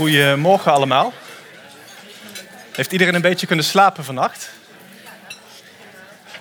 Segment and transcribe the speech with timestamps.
[0.00, 1.12] Goedemorgen allemaal.
[2.72, 4.50] Heeft iedereen een beetje kunnen slapen vannacht?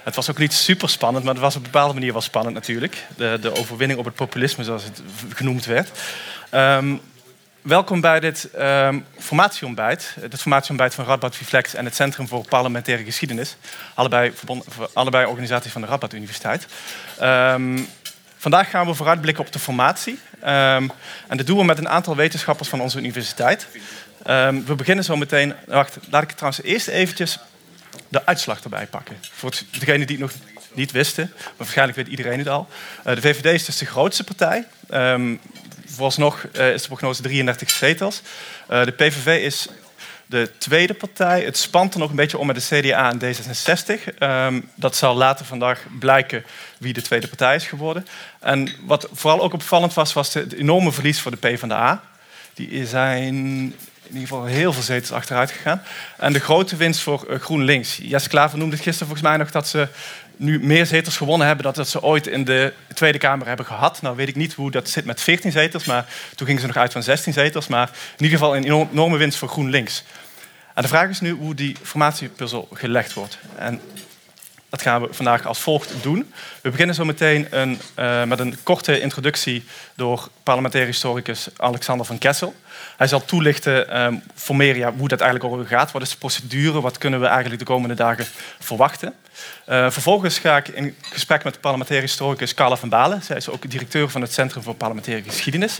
[0.03, 2.55] Het was ook niet super spannend, maar het was op een bepaalde manier wel spannend
[2.55, 3.05] natuurlijk.
[3.17, 5.01] De, de overwinning op het populisme, zoals het
[5.33, 5.91] genoemd werd.
[6.49, 6.95] Ehm,
[7.61, 10.15] welkom bij dit um, formatieontbijt.
[10.19, 13.55] Het formatieontbijt van Radboud Reflex en het Centrum voor Parlementaire Geschiedenis.
[13.93, 14.33] Allebei,
[14.93, 16.67] allebei organisaties van de Radboud Universiteit.
[17.21, 17.87] Um,
[18.39, 20.19] vandaag gaan we vooruitblikken op de formatie.
[20.39, 20.91] en
[21.27, 23.67] dat doen we met een aantal wetenschappers van onze universiteit.
[24.65, 25.53] we beginnen zo meteen...
[25.65, 27.39] Wacht, laat ik trouwens eerst eventjes
[28.07, 29.17] de uitslag erbij pakken.
[29.31, 30.31] Voor degenen die het nog
[30.73, 32.67] niet wisten, maar waarschijnlijk weet iedereen het al.
[33.07, 34.67] Uh, de VVD is dus de grootste partij.
[34.93, 35.39] Um,
[35.85, 38.21] vooralsnog uh, is de prognose 33 zetels.
[38.71, 39.67] Uh, de PVV is
[40.29, 41.43] de tweede partij.
[41.43, 44.17] Het spant er nog een beetje om met de CDA en D66.
[44.19, 46.43] Um, dat zal later vandaag blijken
[46.77, 48.07] wie de tweede partij is geworden.
[48.39, 52.03] En wat vooral ook opvallend was, was het enorme verlies voor de PvdA.
[52.53, 53.73] Die zijn in
[54.15, 55.81] ieder geval heel veel zetels achteruit gegaan.
[56.17, 57.99] En de grote winst voor eh, GroenLinks.
[58.01, 59.87] Jess Klaver noemde het gisteren volgens mij nog dat ze
[60.39, 64.01] nu meer zetels gewonnen hebben dan dat ze ooit in de Tweede Kamer hebben gehad.
[64.01, 66.77] Nou weet ik niet hoe dat zit met 14 zetels, maar toen gingen ze nog
[66.77, 67.67] uit van 16 zetels.
[67.67, 70.03] Maar in ieder geval een enorme winst voor GroenLinks.
[70.73, 73.39] En de vraag is nu hoe die formatiepuzzel gelegd wordt.
[73.57, 73.81] En
[74.69, 76.33] dat gaan we vandaag als volgt doen.
[76.61, 79.63] We beginnen zo meteen een, uh, met een korte introductie
[79.95, 82.55] door parlementair historicus Alexander van Kessel.
[82.97, 85.91] Hij zal toelichten um, voor meer ja, hoe dat eigenlijk over gaat.
[85.91, 86.81] Wat is de procedure?
[86.81, 88.25] Wat kunnen we eigenlijk de komende dagen
[88.59, 89.13] verwachten?
[89.69, 93.23] Uh, vervolgens ga ik in gesprek met de parlementair historicus Carla van Balen.
[93.23, 95.77] Zij is ook directeur van het Centrum voor Parlementaire Geschiedenis.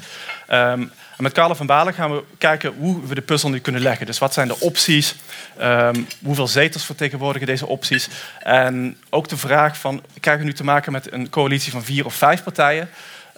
[0.47, 4.05] En met Carla van Balen gaan we kijken hoe we de puzzel nu kunnen leggen.
[4.05, 5.15] Dus wat zijn de opties?
[5.61, 8.09] Um, hoeveel zetels vertegenwoordigen deze opties?
[8.39, 12.05] En ook de vraag van, krijgen we nu te maken met een coalitie van vier
[12.05, 12.89] of vijf partijen?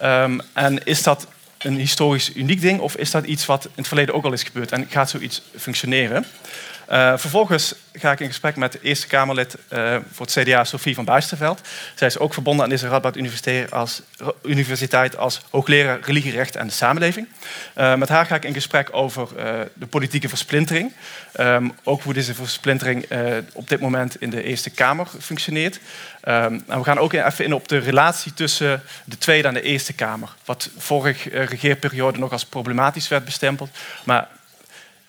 [0.03, 1.27] Um, en is dat
[1.57, 4.43] een historisch uniek ding of is dat iets wat in het verleden ook al is
[4.43, 6.25] gebeurd en gaat zoiets functioneren?
[6.91, 10.95] Uh, vervolgens ga ik in gesprek met de Eerste Kamerlid uh, voor het CDA, Sophie
[10.95, 11.61] van Buisterveld.
[11.95, 14.01] Zij is ook verbonden aan deze Radboud Universiteit als,
[14.43, 17.27] universiteit als hoogleraar religierecht en de samenleving.
[17.77, 19.27] Uh, met haar ga ik in gesprek over
[19.73, 20.93] de politieke versplintering.
[21.39, 23.05] Um, ook hoe deze versplintering
[23.53, 25.75] op dit moment in de Eerste Kamer functioneert.
[25.75, 29.61] Um, en we gaan ook even in op de relatie tussen de Tweede en de
[29.61, 30.29] Eerste Kamer.
[30.45, 33.69] Wat vorige regeerperiode nog als problematisch werd bestempeld.
[34.03, 34.27] Maar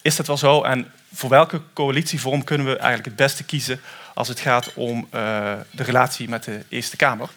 [0.02, 0.62] is dat wel zo?
[0.62, 3.80] En voor welke coalitievorm kunnen we eigenlijk het beste kiezen
[4.14, 7.28] als het gaat om uh, de relatie met de Eerste Kamer?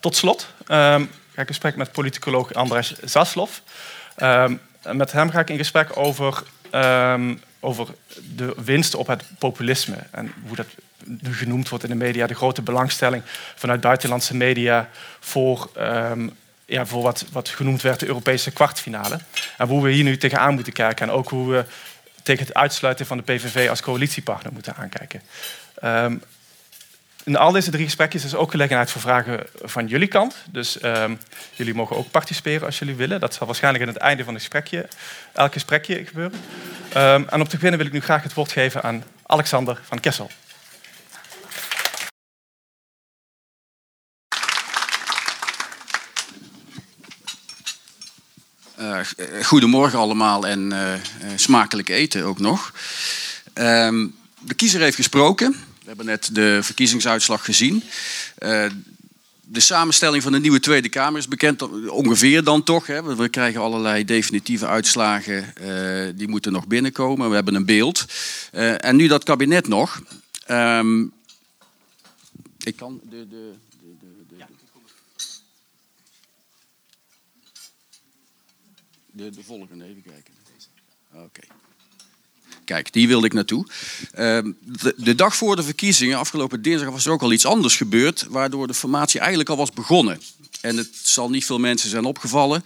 [0.00, 3.58] Tot slot um, ga ik in gesprek met politicoloog Andres Zaslov.
[4.16, 4.60] Um,
[4.92, 6.42] met hem ga ik in gesprek over,
[6.72, 7.88] um, over
[8.36, 10.66] de winst op het populisme en hoe dat
[11.04, 13.22] nu genoemd wordt in de media, de grote belangstelling
[13.54, 14.88] vanuit buitenlandse media
[15.20, 15.70] voor
[16.66, 19.18] ja, voor wat, wat genoemd werd de Europese kwartfinale.
[19.56, 21.08] En hoe we hier nu tegenaan moeten kijken.
[21.08, 21.64] En ook hoe we
[22.26, 25.22] tegen het uitsluiten van de PVV als coalitiepartner moeten aankijken.
[25.84, 26.22] Um,
[27.24, 30.36] in al deze drie gesprekjes is ook gelegenheid voor vragen van jullie kant.
[30.50, 31.18] Dus um,
[31.54, 33.20] jullie mogen ook participeren als jullie willen.
[33.20, 34.88] Dat zal waarschijnlijk aan het einde van het gesprekje,
[35.32, 36.40] elk gesprekje gebeuren.
[36.96, 40.00] Um, en op te beginnen wil ik nu graag het woord geven aan Alexander van
[40.00, 40.30] Kessel.
[48.80, 49.00] Uh,
[49.42, 50.92] goedemorgen allemaal en uh,
[51.36, 52.72] smakelijk eten ook nog.
[53.54, 54.04] Uh,
[54.38, 55.50] de kiezer heeft gesproken.
[55.50, 57.82] We hebben net de verkiezingsuitslag gezien.
[59.48, 62.86] De samenstelling van de nieuwe Tweede Kamer is bekend, ongeveer dan toch.
[62.86, 63.16] Hè.
[63.16, 65.54] We krijgen allerlei definitieve uitslagen,
[66.16, 67.28] die moeten nog binnenkomen.
[67.28, 68.04] We hebben een beeld.
[68.78, 70.02] en nu dat kabinet nog.
[70.46, 71.02] Ehm,
[72.64, 73.52] ik kan de, de
[79.16, 80.34] De, de volgende, even kijken.
[81.14, 81.40] Oké.
[82.64, 83.66] Kijk, die wilde ik naartoe.
[84.12, 87.76] Ehm, de, de, dag voor de verkiezingen, afgelopen dinsdag, was er ook al iets anders
[87.76, 90.20] gebeurd, waardoor de formatie eigenlijk al was begonnen.
[90.60, 92.64] En het zal niet veel mensen zijn opgevallen.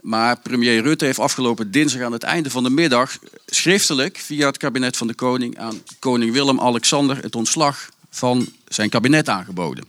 [0.00, 4.56] Maar premier Rutte heeft afgelopen dinsdag aan het einde van de middag schriftelijk via het
[4.56, 9.84] kabinet van de koning aan koning Willem-Alexander het ontslag van zijn kabinet aangeboden.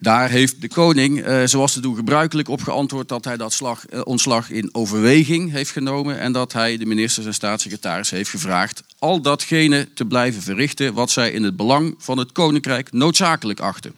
[0.00, 3.86] Daar heeft de koning, eh, zoals te doen gebruikelijk, op geantwoord dat hij dat slag,
[3.86, 8.82] eh, ontslag in overweging heeft genomen en dat hij de ministers en staatssecretaris heeft gevraagd
[8.98, 13.94] al datgene te blijven verrichten wat zij in het belang van het koninkrijk noodzakelijk achten.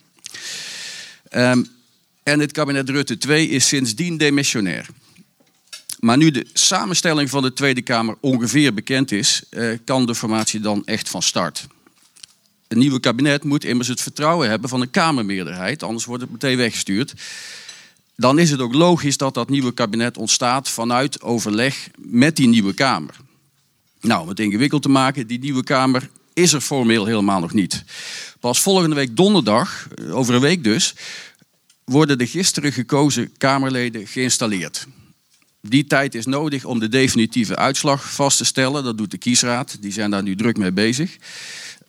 [1.32, 1.68] Um,
[2.22, 4.86] en het kabinet Rutte 2 is sindsdien demissionair.
[5.98, 10.60] Maar nu de samenstelling van de Tweede Kamer ongeveer bekend is, uh, kan de formatie
[10.60, 11.66] dan echt van start.
[12.70, 16.56] Een nieuwe kabinet moet immers het vertrouwen hebben van een Kamermeerderheid, anders wordt het meteen
[16.56, 17.14] weggestuurd.
[18.16, 22.74] dan is het ook logisch dat dat nieuwe kabinet ontstaat vanuit overleg met die nieuwe
[22.74, 23.16] Kamer.
[24.00, 27.84] Nou, om het ingewikkeld te maken, die nieuwe Kamer is er formeel helemaal nog niet.
[28.40, 30.94] Pas volgende week donderdag, over een week dus,
[31.84, 34.86] worden de gisteren gekozen Kamerleden geïnstalleerd.
[35.62, 38.84] Die tijd is nodig om de definitieve uitslag vast te stellen.
[38.84, 39.76] Dat doet de kiesraad.
[39.80, 41.16] Die zijn daar nu druk mee bezig.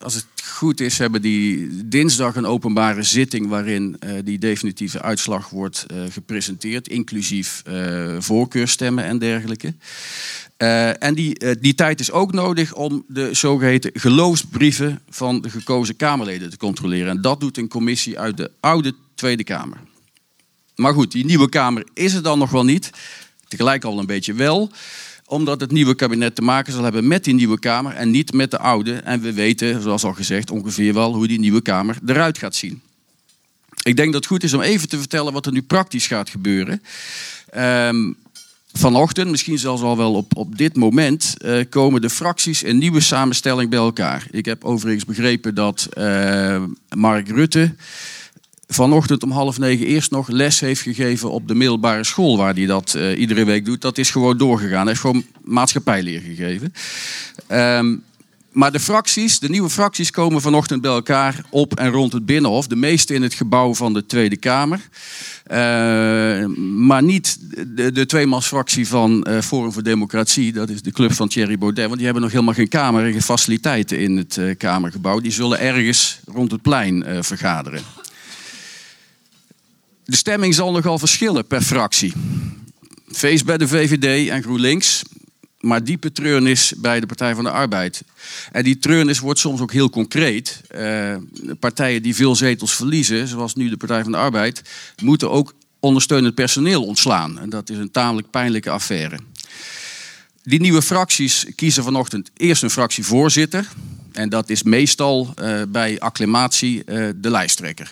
[0.03, 5.50] Als het goed is, hebben die dinsdag een openbare zitting waarin uh, die definitieve uitslag
[5.50, 9.74] wordt uh, gepresenteerd, inclusief uh, voorkeurstemmen en dergelijke.
[11.00, 16.50] en die, die tijd is ook nodig om de zogeheten geloofsbrieven van de gekozen Kamerleden
[16.50, 17.09] te controleren.
[17.09, 19.77] En dat doet een commissie uit de oude Tweede Kamer.
[20.75, 22.89] Maar goed, die nieuwe Kamer is er dan nog wel niet.
[23.48, 24.71] Tegelijk al een beetje wel
[25.31, 28.51] omdat het nieuwe kabinet te maken zal hebben met die nieuwe Kamer en niet met
[28.51, 28.93] de oude.
[28.93, 32.81] En we weten, zoals al gezegd, ongeveer wel hoe die nieuwe Kamer eruit gaat zien.
[33.83, 36.29] Ik denk dat het goed is om even te vertellen wat er nu praktisch gaat
[36.29, 36.81] gebeuren.
[37.57, 38.15] Um,
[38.73, 43.01] vanochtend, misschien zelfs al wel op, op dit moment, uh, komen de fracties een nieuwe
[43.01, 44.27] samenstelling bij elkaar.
[44.31, 46.63] Ik heb overigens begrepen dat uh,
[46.95, 47.75] Mark Rutte
[48.73, 52.65] vanochtend om half negen eerst nog les heeft gegeven op de middelbare school waar hij
[52.65, 53.81] dat uh, iedere week doet.
[53.81, 54.79] Dat is gewoon doorgegaan.
[54.79, 56.73] Hij heeft gewoon maatschappijleer gegeven.
[57.51, 58.03] Um,
[58.51, 62.68] maar de fracties, de nieuwe fracties komen vanochtend bij elkaar op en rond het Binnenhof.
[62.68, 64.79] De meeste in het gebouw van de Tweede Kamer.
[65.51, 65.57] Uh,
[66.85, 70.53] maar niet de, de tweemansfractie van uh, Forum voor Democratie.
[70.53, 71.85] Dat is de club van Thierry Baudet.
[71.85, 75.19] Want die hebben nog helemaal geen kamer en geen faciliteiten in het Kamergebouw.
[75.19, 77.81] Die zullen ergens rond het plein vergaderen.
[80.06, 82.13] De stemming zal nogal verschillen per fractie.
[83.12, 85.03] Feest bij de VVD en GroenLinks,
[85.59, 88.03] maar diepe treurnis bij de Partij van de Arbeid.
[88.51, 90.62] En die treurnis wordt soms ook heel concreet.
[90.75, 91.15] Uh,
[91.59, 94.62] partijen die veel zetels verliezen, zoals nu de Partij van de Arbeid,
[95.01, 97.39] moeten ook ondersteunend personeel ontslaan.
[97.39, 99.19] En dat is een tamelijk pijnlijke affaire.
[100.44, 103.68] Die nieuwe fracties kiezen vanochtend eerst een fractievoorzitter.
[104.12, 107.92] En dat is meestal uh, bij acclamatie uh, de lijsttrekker.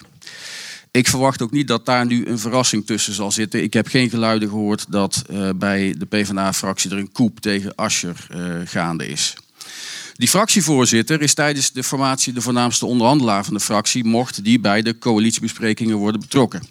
[0.92, 3.64] Ik verwacht ook niet dat daar nu een verrassing tussen zal zitten.
[3.64, 8.28] Ik heb geen geluiden gehoord dat uh, bij de PvdA-fractie er een koep tegen Ascher
[8.36, 9.36] uh, gaande is.
[10.14, 14.82] Die fractievoorzitter is tijdens de formatie de voornaamste onderhandelaar van de fractie, mocht die bij
[14.82, 16.64] de coalitiebesprekingen worden betrokken.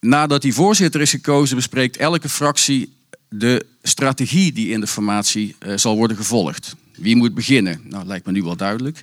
[0.00, 2.92] Nadat die voorzitter is gekozen, bespreekt elke fractie
[3.28, 6.74] de strategie die in de formatie uh, zal worden gevolgd.
[7.02, 7.80] Wie moet beginnen?
[7.84, 9.02] Nou, lijkt me nu wel duidelijk.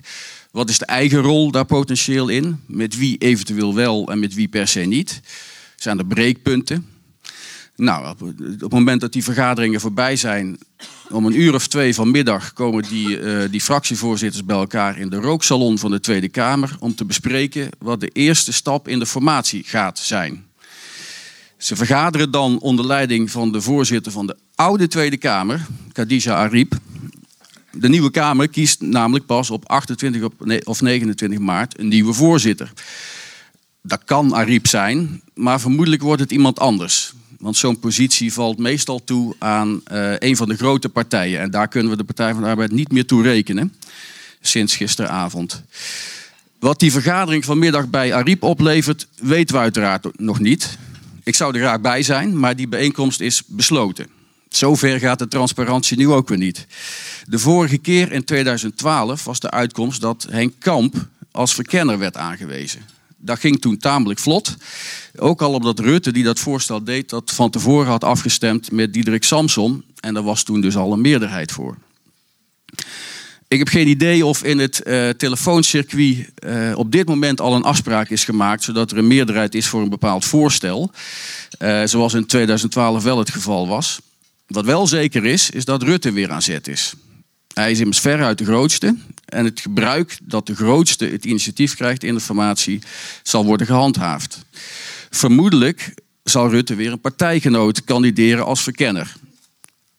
[0.50, 2.60] Wat is de eigen rol daar potentieel in?
[2.66, 5.20] Met wie eventueel wel en met wie per se niet?
[5.76, 6.86] Zijn er breekpunten?
[7.76, 8.20] Nou, op
[8.60, 10.58] het moment dat die vergaderingen voorbij zijn,
[11.10, 15.16] om een uur of twee vanmiddag komen die, uh, die fractievoorzitters bij elkaar in de
[15.16, 19.64] rooksalon van de Tweede Kamer om te bespreken wat de eerste stap in de formatie
[19.66, 20.44] gaat zijn.
[21.56, 26.78] Ze vergaderen dan onder leiding van de voorzitter van de oude Tweede Kamer, Khadija Ariep.
[27.72, 30.28] De nieuwe Kamer kiest namelijk pas op 28
[30.64, 32.72] of 29 maart een nieuwe voorzitter.
[33.82, 37.12] Dat kan Ariep zijn, maar vermoedelijk wordt het iemand anders.
[37.38, 41.40] Want zo'n positie valt meestal toe aan uh, een van de grote partijen.
[41.40, 43.74] En daar kunnen we de Partij van de Arbeid niet meer toe rekenen.
[44.40, 45.62] Sinds gisteravond.
[46.58, 50.78] Wat die vergadering vanmiddag bij Ariep oplevert, weten we uiteraard nog niet.
[51.24, 54.19] Ik zou er graag bij zijn, maar die bijeenkomst is besloten.
[54.50, 56.66] Zover gaat de transparantie nu ook weer niet.
[57.26, 62.80] De vorige keer in 2012 was de uitkomst dat Henk Kamp als verkenner werd aangewezen.
[63.16, 64.56] Dat ging toen tamelijk vlot.
[65.16, 69.24] Ook al omdat Rutte, die dat voorstel deed, dat van tevoren had afgestemd met Diederik
[69.24, 69.84] Samson.
[70.00, 71.76] En daar was toen dus al een meerderheid voor.
[73.48, 77.62] Ik heb geen idee of in het uh, telefooncircuit uh, op dit moment al een
[77.62, 80.90] afspraak is gemaakt, zodat er een meerderheid is voor een bepaald voorstel.
[81.58, 84.00] Uh, zoals in 2012 wel het geval was.
[84.50, 86.94] Wat wel zeker is, is dat Rutte weer aan zet is.
[87.54, 88.96] Hij is immers veruit de grootste.
[89.24, 92.82] En het gebruik dat de grootste het initiatief krijgt in de formatie
[93.22, 94.44] zal worden gehandhaafd.
[95.10, 99.14] Vermoedelijk zal Rutte weer een partijgenoot kandideren als verkenner.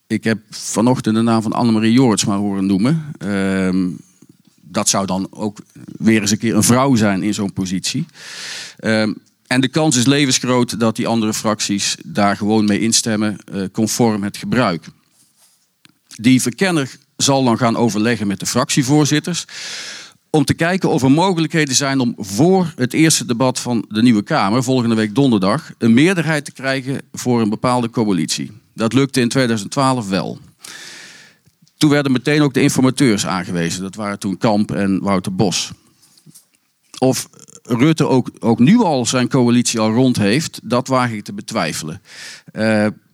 [0.08, 3.14] Ik heb vanochtend de naam van Annemarie Jorts maar horen noemen.
[3.26, 3.94] Uh,
[4.62, 5.60] dat zou dan ook
[5.98, 8.06] weer eens een keer een vrouw zijn in zo'n positie.
[8.80, 9.08] Uh,
[9.52, 14.24] en de kans is levensgroot dat die andere fracties daar gewoon mee instemmen, uh, conform
[14.24, 14.86] het gebruik.
[16.08, 19.46] Die verkenner zal dan gaan overleggen met de fractievoorzitters.
[20.30, 24.24] Om te kijken of er mogelijkheden zijn om voor het eerste debat van de nieuwe
[24.24, 28.52] Kamer, volgende week donderdag, een meerderheid te krijgen voor een bepaalde coalitie.
[28.74, 30.40] Dat lukte in 2012 wel.
[31.78, 33.82] Toen werden meteen ook de informateurs aangewezen.
[33.82, 35.72] Dat waren toen Kamp en Wouter Bos.
[36.98, 37.30] Of
[37.64, 42.02] Rutte ook, ook nu al zijn coalitie al rond heeft, dat waag ik te betwijfelen.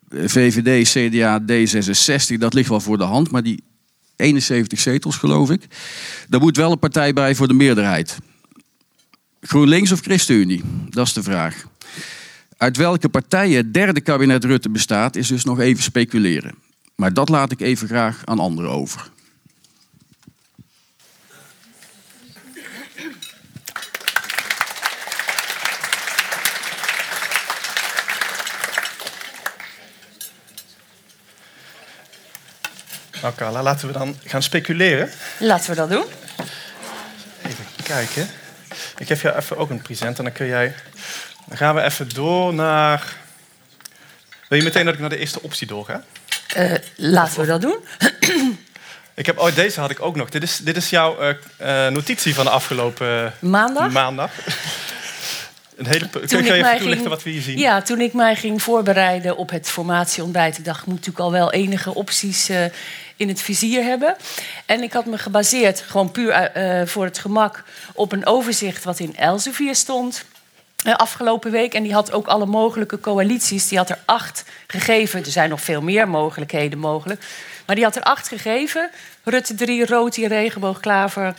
[0.10, 3.64] VVD, CDA, D66, dat ligt wel voor de hand, maar die
[4.16, 5.68] 71 zetels geloof ik,
[6.30, 8.18] daar moet wel een partij bij voor de meerderheid.
[9.42, 10.64] GroenLinks of ChristenUnie?
[10.90, 11.66] Dat is de vraag.
[12.58, 16.56] Uit welke partijen het derde kabinet Rutte bestaat, is dus nog even speculeren.
[16.96, 19.10] Maar dat laat ik even graag aan anderen over.
[33.22, 35.10] Nou, Carla, laten we dan gaan speculeren.
[35.40, 36.06] Laten we dat doen.
[37.42, 38.30] Even kijken.
[38.98, 40.74] Ik geef jou even ook een present en dan kun jij.
[41.46, 43.16] Dan gaan we even door naar.
[44.48, 46.04] Wil je meteen dat ik naar de eerste optie doorga?
[46.58, 47.78] Uh, laten we dat doen.
[49.14, 50.30] ik heb, oh, deze had ik ook nog.
[50.30, 53.92] Dit is, dit is jouw uh, uh, notitie van de afgelopen maandag.
[53.92, 54.32] maandag.
[55.76, 57.58] Een hele, kun je even toelichten wat we hier zien?
[57.58, 60.58] Ja, toen ik mij ging voorbereiden op het formatieontbijt...
[60.58, 62.50] ik dacht, ik moet natuurlijk al wel enige opties
[63.18, 64.16] in het vizier hebben.
[64.66, 69.00] En ik had me gebaseerd, gewoon puur uh, voor het gemak, op een overzicht wat
[69.00, 70.26] in Elsevier stond.
[70.86, 71.74] Uh, afgelopen week.
[71.74, 73.68] En die had ook alle mogelijke coalities.
[73.68, 75.20] Die had er acht gegeven.
[75.20, 77.26] Er zijn nog veel meer mogelijkheden mogelijk.
[77.66, 78.90] Maar die had er acht gegeven.
[79.24, 81.34] Rutte 3, Roti, Regenboog, Klaver,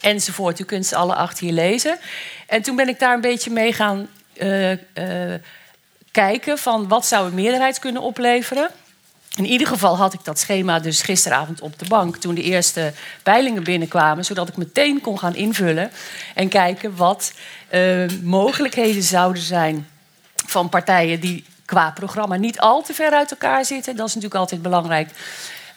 [0.00, 0.60] enzovoort.
[0.60, 1.98] U kunt ze alle acht hier lezen.
[2.46, 4.08] En toen ben ik daar een beetje mee gaan
[6.10, 8.70] kijken van wat zou een meerderheid kunnen opleveren.
[9.36, 12.92] In ieder geval had ik dat schema dus gisteravond op de bank toen de eerste
[13.22, 15.90] peilingen binnenkwamen, zodat ik meteen kon gaan invullen
[16.34, 17.32] en kijken wat
[17.70, 19.88] uh, mogelijkheden zouden zijn
[20.46, 23.96] van partijen die qua programma niet al te ver uit elkaar zitten.
[23.96, 25.10] Dat is natuurlijk altijd belangrijk.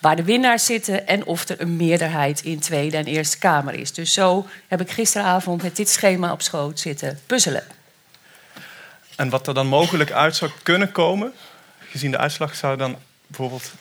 [0.02, 3.94] Waar de winnaars zitten en of er een meerderheid in Tweede en Eerste Kamer is.
[3.94, 7.64] Dus zo heb ik gisteravond met dit schema op schoot zitten puzzelen.
[9.16, 11.34] En wat er dan mogelijk uit zou kunnen komen,
[11.90, 12.98] gezien de uitslag, zou dan
[13.30, 13.72] bijvoorbeeld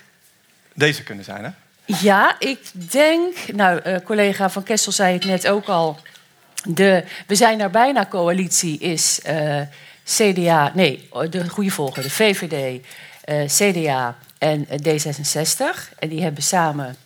[0.75, 1.51] deze kunnen zijn, hè?
[1.97, 5.99] Ja, ik denk, nou, uh, collega Van Kessel zei het net ook al.
[6.65, 9.61] De, we zijn er bijna coalitie is uh,
[10.05, 12.85] CDA, nee, de goede volgorde, VVD,
[13.29, 15.99] uh, CDA en D66.
[15.99, 16.97] En die hebben samen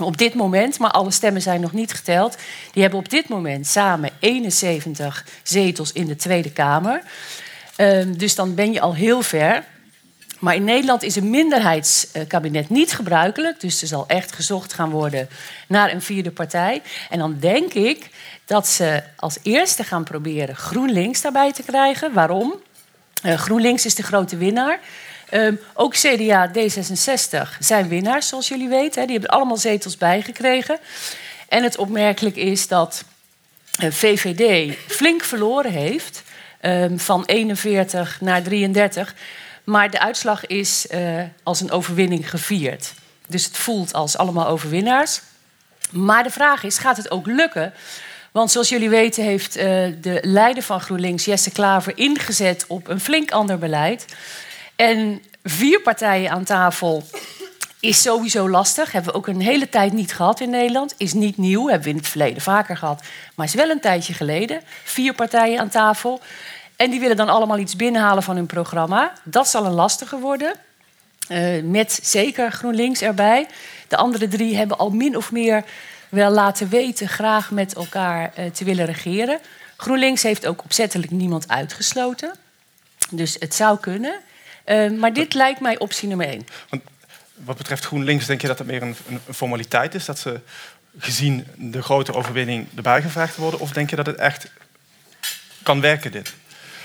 [0.00, 2.36] op dit moment, maar alle stemmen zijn nog niet geteld,
[2.72, 7.02] die hebben op dit moment samen 71 zetels in de Tweede Kamer.
[7.76, 9.64] Uh, dus dan ben je al heel ver.
[10.42, 13.60] Maar in Nederland is een minderheidskabinet niet gebruikelijk.
[13.60, 15.28] Dus er zal echt gezocht gaan worden
[15.68, 16.82] naar een vierde partij.
[17.10, 18.08] En dan denk ik
[18.44, 22.12] dat ze als eerste gaan proberen GroenLinks daarbij te krijgen.
[22.12, 22.54] Waarom?
[23.24, 24.80] Uh, GroenLinks is de grote winnaar.
[25.30, 29.00] Um, ook CDA, D66 zijn winnaars, zoals jullie weten.
[29.00, 29.06] Hè.
[29.06, 30.78] Die hebben allemaal zetels bijgekregen.
[31.48, 33.04] En het opmerkelijk is dat
[33.78, 36.22] eh, VVD flink verloren heeft.
[36.62, 39.14] Um, van 41 naar 33.
[39.64, 42.92] Maar de uitslag is uh, als een overwinning gevierd.
[43.26, 45.20] Dus het voelt als allemaal overwinnaars.
[45.90, 47.72] Maar de vraag is, gaat het ook lukken?
[48.32, 49.62] Want zoals jullie weten heeft uh,
[50.00, 54.06] de leider van GroenLinks, Jesse Klaver, ingezet op een flink ander beleid.
[54.76, 57.04] En vier partijen aan tafel
[57.80, 58.92] is sowieso lastig.
[58.92, 60.94] Hebben we ook een hele tijd niet gehad in Nederland.
[60.96, 63.02] Is niet nieuw, hebben we in het verleden vaker gehad.
[63.34, 64.60] Maar is wel een tijdje geleden.
[64.84, 66.20] Vier partijen aan tafel.
[66.82, 69.12] En die willen dan allemaal iets binnenhalen van hun programma.
[69.24, 70.54] Dat zal een lastige worden.
[71.28, 73.46] Uh, met zeker GroenLinks erbij.
[73.88, 75.64] De andere drie hebben al min of meer
[76.08, 79.38] wel laten weten graag met elkaar uh, te willen regeren.
[79.76, 82.34] GroenLinks heeft ook opzettelijk niemand uitgesloten.
[83.10, 84.14] Dus het zou kunnen.
[84.66, 86.46] Uh, maar dit lijkt mij optie nummer één.
[86.68, 86.82] Want
[87.34, 90.04] wat betreft GroenLinks, denk je dat het meer een, een, formaliteit is?
[90.04, 90.40] Dat ze
[90.98, 93.60] gezien de grote overwinning erbij gevraagd worden?
[93.60, 94.50] Of denk je dat het echt
[95.62, 96.34] kan werken, dit?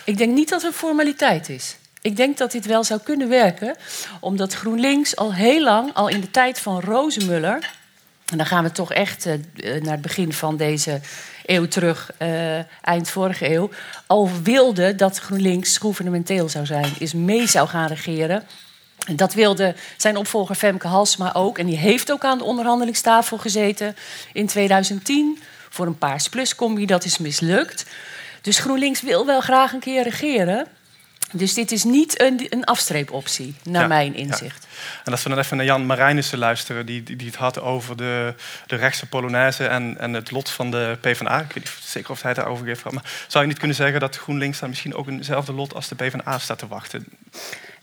[0.08, 1.76] Ik denk niet dat het een formaliteit is.
[2.02, 3.76] Ik denk dat dit wel zou kunnen werken,
[4.20, 7.70] omdat GroenLinks al heel lang, al in de tijd van Rozenmuller,
[8.32, 9.34] en dan gaan we toch echt uh,
[9.82, 11.00] naar het begin van deze
[11.46, 13.70] eeuw terug, uh, eind vorige eeuw,
[14.06, 18.44] al wilde dat GroenLinks gouvernementeel zou zijn, is mee zou gaan regeren.
[19.08, 21.58] En dat wilde zijn opvolger Femke Halsma ook.
[21.58, 23.96] En die heeft ook aan de onderhandelingstafel gezeten
[24.34, 26.86] in 2010 voor een Paars Plus combi.
[26.86, 27.86] Dat is mislukt.
[28.48, 30.68] Dus GroenLinks wil wel graag een keer regeren.
[31.32, 34.68] Dus dit is niet een, een afstreepoptie, naar mijn inzicht.
[34.70, 35.02] Ja.
[35.04, 37.98] En als we dan even naar Jan Marijnissen luisteren, die, die, die, het had over
[37.98, 38.34] de,
[38.68, 41.40] de rechtse Polonaise en, en het lot van de PvdA.
[41.40, 44.18] Ik weet niet zeker of hij daarover heeft Maar zou je niet kunnen zeggen dat
[44.18, 47.06] GroenLinks dan misschien ook eenzelfde lot als de PvdA staat te wachten?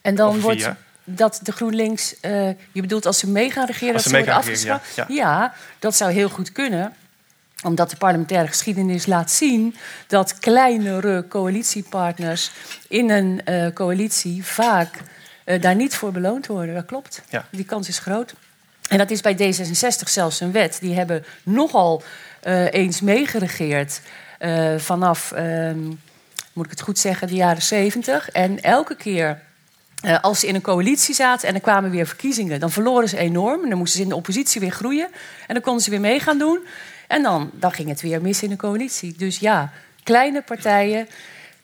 [0.03, 0.71] En dan wordt
[1.05, 4.25] dat de GroenLinks, uh, je bedoelt als ze mee gaan regeren, als dat ze, ze
[4.25, 4.95] worden afgeschaft?
[4.95, 5.15] Ja, ja.
[5.15, 6.95] ja, dat zou heel goed kunnen.
[7.65, 9.75] Omdat de parlementaire geschiedenis laat zien
[10.07, 12.51] dat kleinere coalitiepartners
[12.89, 15.01] in een uh, coalitie vaak
[15.45, 16.75] uh, daar niet voor beloond worden.
[16.75, 17.23] Dat klopt.
[17.29, 17.45] Ja.
[17.51, 18.35] Die kans is groot.
[18.89, 20.79] En dat is bij D66 zelfs een wet.
[20.81, 22.03] Die hebben nogal
[22.45, 24.01] uh, eens meegeregeerd
[24.77, 25.79] vanaf, ehm,
[26.53, 28.31] moet ik het goed zeggen, de jaren 70.
[28.31, 29.41] En elke keer
[30.05, 33.17] uh, als ze in een coalitie zaten en er kwamen weer verkiezingen, dan verloren ze
[33.17, 33.63] enorm.
[33.63, 35.09] En dan moesten ze in de oppositie weer groeien.
[35.47, 36.59] En dan konden ze weer mee gaan doen.
[37.07, 39.15] En dan, dan ging het weer mis in de coalitie.
[39.17, 41.09] Dus ja, kleine partijen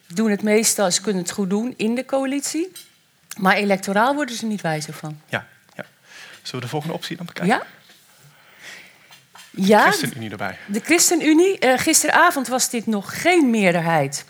[0.07, 2.71] doen het meestal, ze kunnen het goed doen in de coalitie.
[3.37, 5.21] Maar electoraal worden ze niet wijzer van.
[5.29, 5.85] Ja, ja.
[6.33, 7.55] Zullen we de volgende optie dan bekijken?
[7.55, 7.65] Ja.
[9.55, 10.57] Ja, ChristenUnie erbij.
[10.65, 11.65] De ChristenUnie.
[11.65, 14.25] Uh, gisteravond was dit nog geen meerderheid.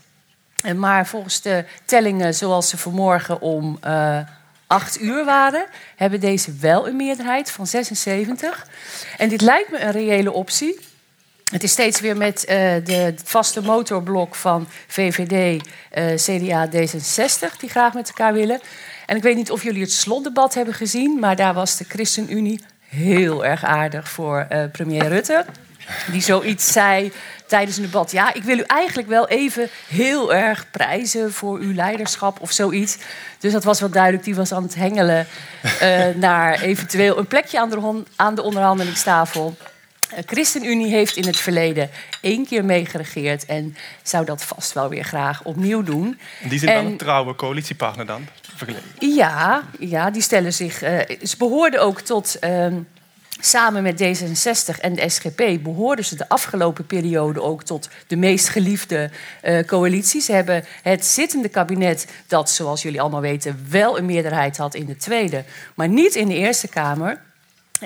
[0.64, 4.20] Uh, maar volgens de tellingen zoals ze vanmorgen om uh,
[4.68, 5.66] acht uur waren,
[5.96, 8.68] hebben deze wel een meerderheid van 76.
[9.18, 10.80] En dit lijkt me een reële optie.
[11.52, 15.64] Het is steeds weer met uh, de vaste motorblok van VVD,
[16.16, 18.60] CDA, D66 die graag met elkaar willen.
[19.06, 22.60] En ik weet niet of jullie het slotdebat hebben gezien, maar daar was de ChristenUnie
[22.88, 25.46] heel erg aardig voor uh, premier Rutte.
[26.12, 27.12] Die zoiets zei
[27.48, 28.12] tijdens een debat.
[28.12, 32.98] Ja, ik wil u eigenlijk wel even heel erg prijzen voor uw leiderschap of zoiets.
[33.40, 34.24] Dus dat was wel duidelijk.
[34.24, 35.28] Die was aan het hengelen
[36.16, 39.58] naar eventueel een plekje aan de, aan de onderhandelingstafel.
[40.16, 41.90] De ChristenUnie heeft in het verleden
[42.22, 46.20] één keer meegeregeerd en zou dat vast wel weer graag opnieuw doen.
[46.42, 48.28] En die zijn en, wel een trouwe coalitiepartner dan?
[49.00, 50.84] Ja, ja, die stellen zich.
[50.84, 52.38] Uh, ze behoorden ook tot.
[52.42, 52.68] Uh,
[53.44, 58.50] samen met D66 en de SGP behoorden ze de afgelopen periode ook tot de meest
[58.50, 59.10] geliefde
[59.44, 60.22] uh, coalitie.
[60.22, 64.86] Ze hebben het zittende kabinet, dat zoals jullie allemaal weten wel een meerderheid had in
[64.86, 65.44] de Tweede,
[65.76, 67.22] maar niet in de Eerste Kamer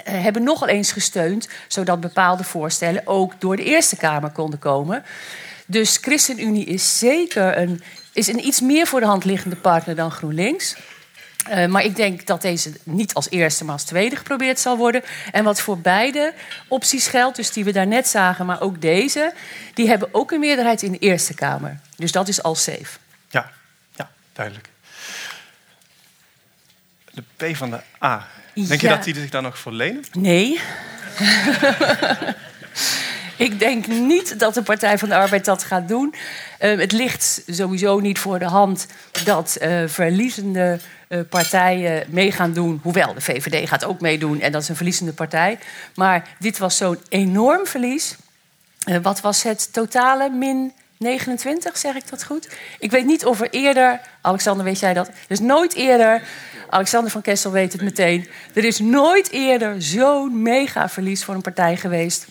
[0.04, 5.04] hebben nogal eens gesteund, zodat bepaalde voorstellen ook door de Eerste Kamer konden komen.
[5.66, 7.84] Dus ChristenUnie is zeker een,
[8.14, 10.76] is een iets meer voor de hand liggende partner dan GroenLinks.
[11.50, 15.04] Uh, maar ik denk dat deze niet als eerste, maar als tweede geprobeerd zal worden.
[15.32, 16.34] En wat voor beide
[16.68, 19.34] opties geldt, dus die we daarnet zagen, maar ook deze,
[19.74, 21.80] die hebben ook een meerderheid in de Eerste Kamer.
[21.98, 22.98] Dus dat is al safe.
[23.30, 23.52] Ja,
[23.96, 24.70] ja duidelijk.
[27.12, 28.28] De P van de A.
[28.56, 28.90] Denk ja.
[28.90, 30.04] je dat die zich daar nog voor lenen?
[30.12, 30.60] Nee.
[33.48, 36.16] ik denk niet dat de Partij van de Arbeid dat gaat doen.
[36.60, 38.88] Uh, het ligt sowieso niet voor de hand
[39.24, 42.80] dat uh, verliezende uh, partijen mee gaan doen.
[42.84, 45.60] Hoewel, de VVD gaat ook meedoen en dat is een verliezende partij.
[45.96, 48.16] Maar dit was zo'n enorm verlies.
[49.02, 52.50] wat was het totale min 29, zeg ik dat goed?
[52.80, 55.10] Ik weet niet of er eerder, Alexander, weet jij dat?
[55.28, 56.22] Dus nooit eerder
[56.70, 58.28] Alexander van Kessel weet het meteen.
[58.54, 62.28] Er is nooit eerder zo'n mega verlies voor een partij geweest.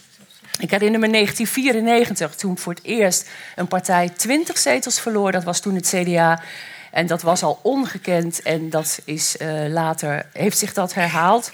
[0.58, 5.32] Ik herinner me 1994, toen voor het eerst een partij 20 zetels verloor.
[5.32, 6.42] Dat was toen het CDA.
[6.90, 8.42] En dat was al ongekend.
[8.42, 11.50] En dat is uh, later, heeft zich dat herhaald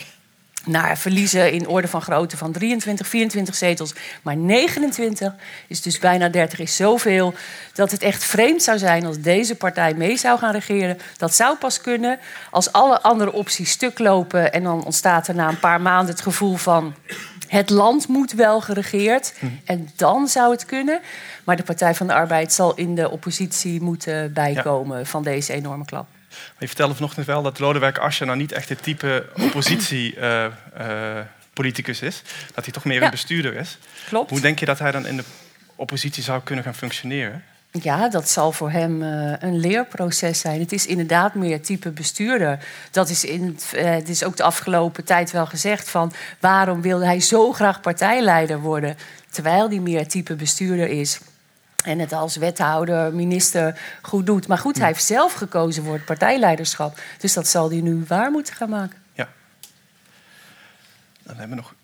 [0.64, 3.94] naar verliezen in orde van grootte van 23, 24 zetels.
[4.23, 5.35] Maar 29
[5.66, 7.35] is dus bijna 30, is zoveel
[7.75, 10.99] dat het echt vreemd zou zijn als deze partij mee zou gaan regeren.
[11.16, 12.18] Dat zou pas kunnen
[12.51, 16.23] als alle andere opties stuk lopen en dan ontstaat er na een paar maanden het
[16.23, 16.94] gevoel van
[17.46, 19.35] het land moet wel geregeerd.
[19.64, 21.01] En dan zou het kunnen.
[21.44, 25.05] Maar de Partij van de Arbeid zal in de oppositie moeten bijkomen ja.
[25.05, 26.07] van deze enorme klap.
[26.61, 32.09] Je vertelde vanochtend wel dat Lodewijk Asscher nou niet echt het type oppositiepoliticus uh, uh,
[32.09, 32.23] is.
[32.55, 33.05] Dat hij toch meer ja.
[33.05, 33.79] een bestuurder is.
[34.09, 34.31] Klopt.
[34.31, 35.25] Hoe denk je dat hij dan in de
[35.77, 37.44] oppositie zou kunnen gaan functioneren?
[37.70, 40.61] Ja, dat zal voor hem uh, een leerproces zijn.
[40.61, 42.64] Het is inderdaad meer type bestuurder.
[42.90, 46.12] Dat is, in het, uh, het is ook de afgelopen tijd wel gezegd van...
[46.40, 48.96] waarom wilde hij zo graag partijleider worden...
[49.31, 51.20] terwijl hij meer type bestuurder is
[51.85, 54.47] en het als wethouder, minister goed doet.
[54.47, 56.99] Maar goed, hij heeft zelf gekozen voor het partijleiderschap.
[57.19, 58.99] Dus dat zal hij nu waar moeten gaan maken.
[59.12, 59.29] Ja.
[61.23, 61.75] Dan hebben we nog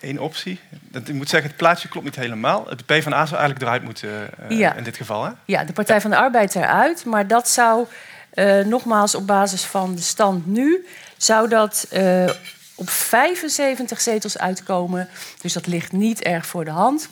[0.00, 0.60] één optie.
[0.92, 2.66] Ik moet zeggen, het plaatje klopt niet helemaal.
[2.68, 4.74] Het PvdA zou eigenlijk eruit moeten uh, ja.
[4.74, 5.24] in dit geval.
[5.24, 5.30] Hè?
[5.44, 7.04] Ja, de Partij van de Arbeid eruit.
[7.04, 7.86] Maar dat zou,
[8.34, 10.86] uh, nogmaals op basis van de stand nu...
[11.16, 12.30] zou dat uh,
[12.74, 15.08] op 75 zetels uitkomen.
[15.40, 17.08] Dus dat ligt niet erg voor de hand...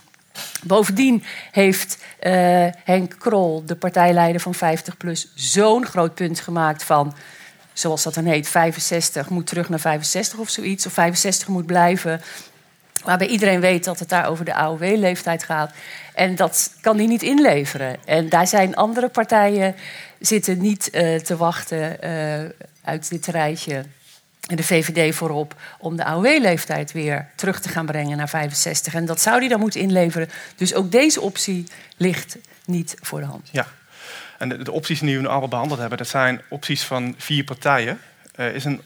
[0.63, 7.15] Bovendien heeft uh, Henk Krol, de partijleider van 50PLUS, zo'n groot punt gemaakt van,
[7.73, 12.21] zoals dat dan heet, 65 moet terug naar 65 of zoiets, of 65 moet blijven.
[13.05, 15.73] Waarbij iedereen weet dat het daar over de AOW-leeftijd gaat.
[16.15, 17.97] En dat kan hij niet inleveren.
[18.05, 19.75] En daar zijn andere partijen
[20.21, 22.51] zitten niet uh, te wachten uh,
[22.83, 23.85] uit dit rijtje
[24.49, 28.95] En de VVD voorop om de AOW-leeftijd weer terug te gaan brengen naar 65.
[28.95, 30.29] En dat zou die dan moeten inleveren.
[30.57, 33.49] Dus ook deze optie ligt niet voor de hand.
[33.53, 33.67] Ja,
[34.39, 37.45] en de, de opties die we nu allemaal behandeld hebben, dat zijn opties van vier
[37.45, 38.01] partijen.
[38.37, 38.81] Uh, is, een,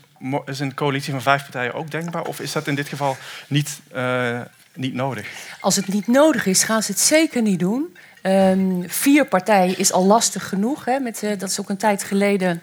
[0.44, 2.24] is een coalitie van vijf partijen ook denkbaar?
[2.24, 3.16] Of is dat in dit geval
[3.48, 4.40] niet, uh,
[4.74, 5.28] niet nodig?
[5.60, 7.96] Als het niet nodig is, gaan ze het zeker niet doen.
[8.22, 10.84] Um, vier partijen is al lastig genoeg.
[10.84, 12.62] Hè, met, uh, dat is ook een tijd geleden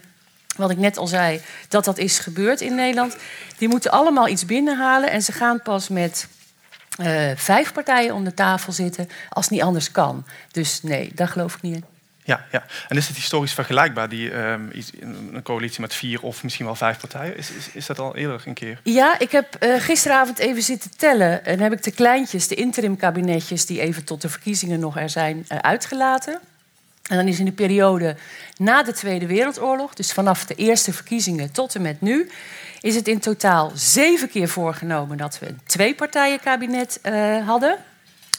[0.55, 3.15] wat ik net al zei, dat dat is gebeurd in Nederland.
[3.57, 6.27] Die moeten allemaal iets binnenhalen en ze gaan pas met
[7.01, 10.25] uh, vijf partijen om de tafel zitten als het niet anders kan.
[10.51, 11.85] Dus nee, daar geloof ik niet in.
[12.25, 12.65] Ja, ja.
[12.87, 16.99] en is het historisch vergelijkbaar, die, um, een coalitie met vier of misschien wel vijf
[16.99, 17.37] partijen?
[17.37, 18.79] Is, is, is dat al eerder een keer?
[18.83, 21.45] Ja, ik heb uh, gisteravond even zitten tellen.
[21.45, 23.65] En heb ik de kleintjes, de interimkabinetjes...
[23.65, 26.39] die even tot de verkiezingen nog er zijn, uh, uitgelaten.
[27.09, 28.15] En dan is in de periode
[28.57, 32.29] na de Tweede Wereldoorlog, dus vanaf de eerste verkiezingen tot en met nu,
[32.81, 37.77] is het in totaal zeven keer voorgenomen dat we een tweepartijenkabinet uh, hadden.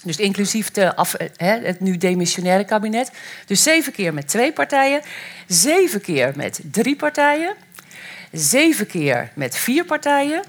[0.02, 3.10] Dus inclusief de af, hè, het nu demissionaire kabinet.
[3.46, 5.02] Dus zeven keer met twee partijen,
[5.46, 7.54] zeven keer met drie partijen,
[8.32, 10.42] zeven keer met vier partijen.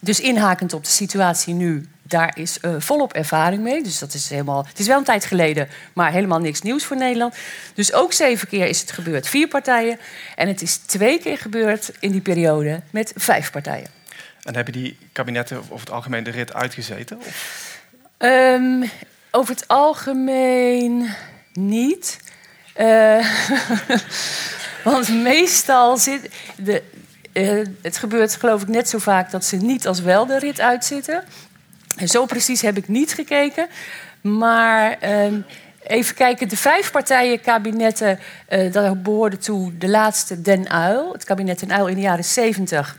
[0.00, 3.82] Dus inhakend op de situatie nu daar is uh, volop ervaring mee.
[3.82, 4.66] Dus dat is helemaal.
[4.66, 7.34] Het is wel een tijd geleden, maar helemaal niks nieuws voor Nederland.
[7.74, 9.98] Dus ook zeven keer is het gebeurd, vier partijen.
[10.36, 13.88] En het is twee keer gebeurd in die periode met vijf partijen.
[14.42, 17.18] En hebben die kabinetten over het algemeen de rit uitgezeten?
[17.18, 17.80] Of?
[18.18, 18.90] Um,
[19.30, 21.10] over het algemeen
[21.52, 22.18] niet.
[22.76, 23.26] Uh,
[24.84, 26.30] want meestal zit.
[26.56, 26.82] De,
[27.32, 30.60] uh, het gebeurt geloof ik net zo vaak dat ze niet als wel de rit
[30.60, 31.24] uitzitten.
[32.06, 33.68] Zo precies heb ik niet gekeken.
[34.20, 35.32] Maar uh,
[35.82, 41.12] even kijken, de vijf partijen kabinetten, uh, daar behoorde toe de laatste Den Uil.
[41.12, 42.96] Het kabinet Den Uil in de jaren 70.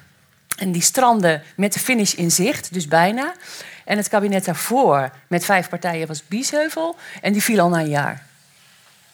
[0.57, 3.33] En die strandde met de finish in zicht, dus bijna.
[3.85, 6.95] En het kabinet daarvoor met vijf partijen was Biesheuvel.
[7.21, 8.23] En die viel al na een jaar.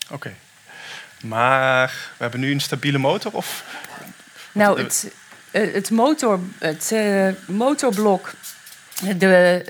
[0.04, 0.14] Oké.
[0.14, 0.36] Okay.
[1.22, 3.32] Maar we hebben nu een stabiele motor?
[3.34, 3.64] Of?
[4.52, 5.12] Nou, het,
[5.52, 8.34] het, motor, het uh, motorblok
[9.18, 9.66] de,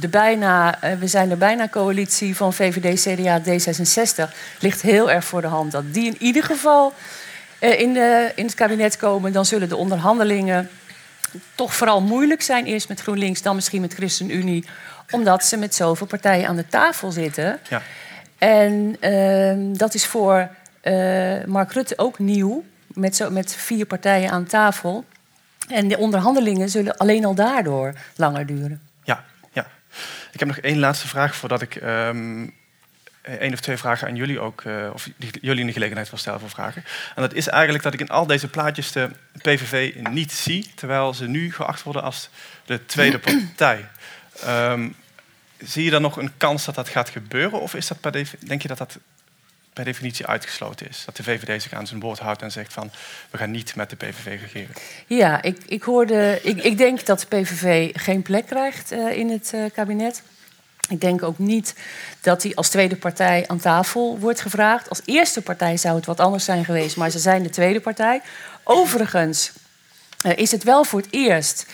[0.00, 5.40] de bijna, we zijn er bijna coalitie van VVD, CDA, D66 ligt heel erg voor
[5.40, 6.92] de hand dat die in ieder geval
[7.58, 9.32] in, de, in het kabinet komen.
[9.32, 10.70] Dan zullen de onderhandelingen
[11.54, 12.64] toch vooral moeilijk zijn.
[12.64, 14.64] Eerst met GroenLinks, dan misschien met ChristenUnie.
[15.10, 17.60] Omdat ze met zoveel partijen aan de tafel zitten.
[17.68, 17.82] Ja.
[18.38, 20.48] En uh, dat is voor
[20.82, 22.64] uh, Mark Rutte ook nieuw.
[22.86, 25.04] Met, zo, met vier partijen aan tafel.
[25.72, 28.80] En de onderhandelingen zullen alleen al daardoor langer duren.
[29.04, 29.66] Ja, ja.
[30.32, 32.54] Ik heb nog één laatste vraag voordat ik um,
[33.22, 35.08] één of twee vragen aan jullie ook, uh, of
[35.40, 36.84] jullie in de gelegenheid wil stellen voor vragen.
[37.14, 39.10] En dat is eigenlijk dat ik in al deze plaatjes de
[39.42, 42.28] PVV niet zie, terwijl ze nu geacht worden als
[42.64, 43.18] de tweede
[43.56, 43.88] partij.
[44.46, 44.94] Um,
[45.58, 47.60] zie je dan nog een kans dat dat gaat gebeuren?
[47.60, 48.98] Of is dat per denk je dat dat
[49.72, 51.02] per definitie uitgesloten is.
[51.04, 52.90] Dat de VVD zich aan zijn woord houdt en zegt van
[53.30, 54.74] we gaan niet met de PVV regeren.
[55.06, 59.30] Ja, ik, ik, hoorde, ik, ik denk dat de PVV geen plek krijgt uh, in
[59.30, 60.22] het uh, kabinet.
[60.88, 61.74] Ik denk ook niet
[62.20, 64.88] dat hij als tweede partij aan tafel wordt gevraagd.
[64.88, 68.20] Als eerste partij zou het wat anders zijn geweest, maar ze zijn de tweede partij.
[68.64, 69.52] Overigens
[70.26, 71.66] uh, is het wel voor het eerst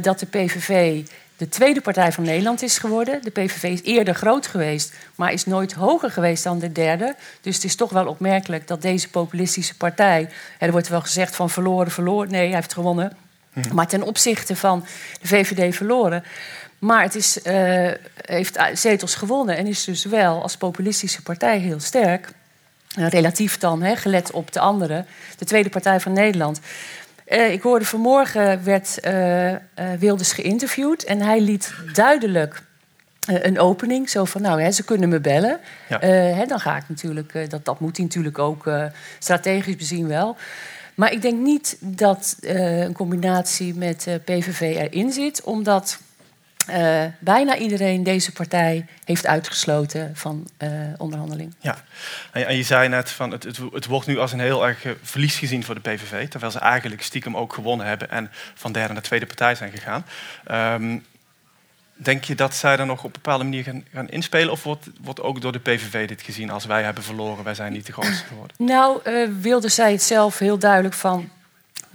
[0.00, 1.02] dat de PVV
[1.36, 3.22] de tweede partij van Nederland is geworden.
[3.22, 7.14] De PVV is eerder groot geweest, maar is nooit hoger geweest dan de derde.
[7.40, 10.28] Dus het is toch wel opmerkelijk dat deze populistische partij...
[10.58, 12.30] er wordt wel gezegd van verloren, verloren.
[12.30, 13.16] Nee, hij heeft gewonnen.
[13.52, 13.74] Mhm.
[13.74, 14.86] Maar ten opzichte van
[15.20, 16.24] de VVD verloren.
[16.78, 21.80] Maar het is, uh, heeft zetels gewonnen en is dus wel als populistische partij heel
[21.80, 22.32] sterk.
[22.98, 25.04] Uh, relatief dan, hè, gelet op de andere.
[25.38, 26.60] De tweede partij van Nederland.
[27.28, 29.56] Uh, ik hoorde vanmorgen werd uh, uh,
[29.98, 32.62] Wilders geïnterviewd en hij liet duidelijk
[33.26, 34.10] een opening.
[34.10, 35.60] Zo van, nou, hè, ze kunnen me bellen.
[35.88, 35.98] Ja.
[36.08, 38.70] Hè, dan ga ik natuurlijk, dat, dat moet hij natuurlijk ook
[39.18, 40.36] strategisch bezien wel.
[40.94, 45.98] Maar ik denk niet dat een combinatie met PVV erin zit, omdat
[46.70, 51.54] uh, bijna iedereen deze partij heeft uitgesloten van uh, onderhandeling.
[51.60, 51.76] Ja,
[52.32, 55.38] en je zei net van het, het, het, wordt nu als een heel erg verlies
[55.38, 59.02] gezien voor de PVV, terwijl ze eigenlijk stiekem ook gewonnen hebben en van derde naar
[59.02, 60.06] tweede partij zijn gegaan.
[60.80, 61.04] Um,
[61.96, 64.52] denk je dat zij er nog op een bepaalde manier gaan, gaan inspelen?
[64.52, 67.72] Of wordt, wordt, ook door de PVV dit gezien als wij hebben verloren, wij zijn
[67.72, 68.56] niet de grootste geworden?
[68.58, 71.30] Nou, uh, wilde zij het zelf heel duidelijk van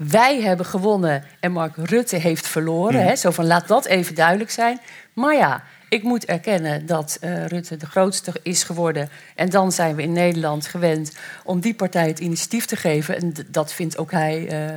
[0.10, 3.02] wij hebben gewonnen en Mark Rutte heeft verloren.
[3.02, 3.08] Mm.
[3.08, 3.16] Hè?
[3.16, 4.80] Zo van laat dat even duidelijk zijn.
[5.14, 9.10] Maar ja, ik moet erkennen dat uh, Rutte de grootste is geworden.
[9.36, 11.12] En dan zijn we in Nederland gewend
[11.44, 13.16] om die partij het initiatief te geven.
[13.18, 14.76] En dat vindt ook hij uh,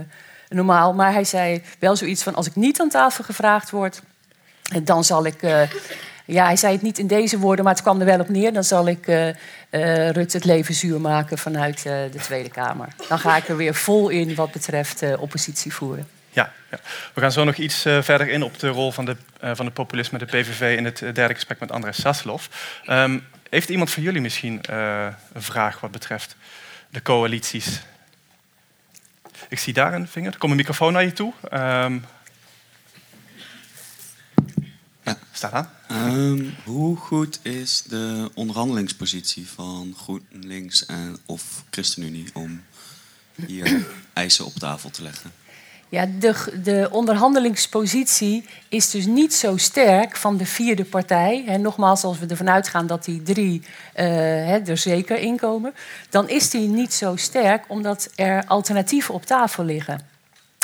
[0.49, 0.95] normaal.
[0.95, 4.03] Maar hij zei wel zoiets van: als ik niet aan tafel gevraagd word,
[4.83, 5.43] dan zal ik.
[5.43, 5.61] Uh,
[6.25, 8.53] ja, hij zei het niet in deze woorden, maar het kwam er wel op neer.
[8.53, 9.35] Dan zal ik uh, uh,
[10.11, 12.89] Rutte het leven zuur maken vanuit de Tweede Kamer.
[13.09, 16.09] Dan ga ik er weer vol in wat betreft oppositie voeren.
[16.31, 16.79] Ja, ja,
[17.15, 20.19] we gaan zo nog iets verder in op de rol van de, van de populisme,
[20.19, 22.47] de PVV, in het derde gesprek met André Sasselov.
[22.87, 24.61] Um, heeft iemand van jullie misschien
[25.33, 26.37] een vraag wat betreft
[26.91, 27.81] de coalities?
[29.49, 30.33] Ik zie daar een vinger.
[30.33, 31.33] Er komt een microfoon naar je toe.
[31.53, 32.05] Um,
[35.05, 35.19] ja.
[35.33, 35.69] Staat aan.
[36.13, 42.63] Um, hoe goed is de onderhandelingspositie van GroenLinks en, of ChristenUnie om
[43.47, 45.33] hier eisen op tafel te leggen?
[45.89, 51.45] Ja, de, de onderhandelingspositie is dus niet zo sterk van de vierde partij.
[51.47, 53.63] En nogmaals, als we ervan uitgaan dat die drie
[53.97, 55.75] uh, er zeker in komen,
[56.11, 60.14] dan is die niet zo sterk omdat er alternatieven op tafel liggen.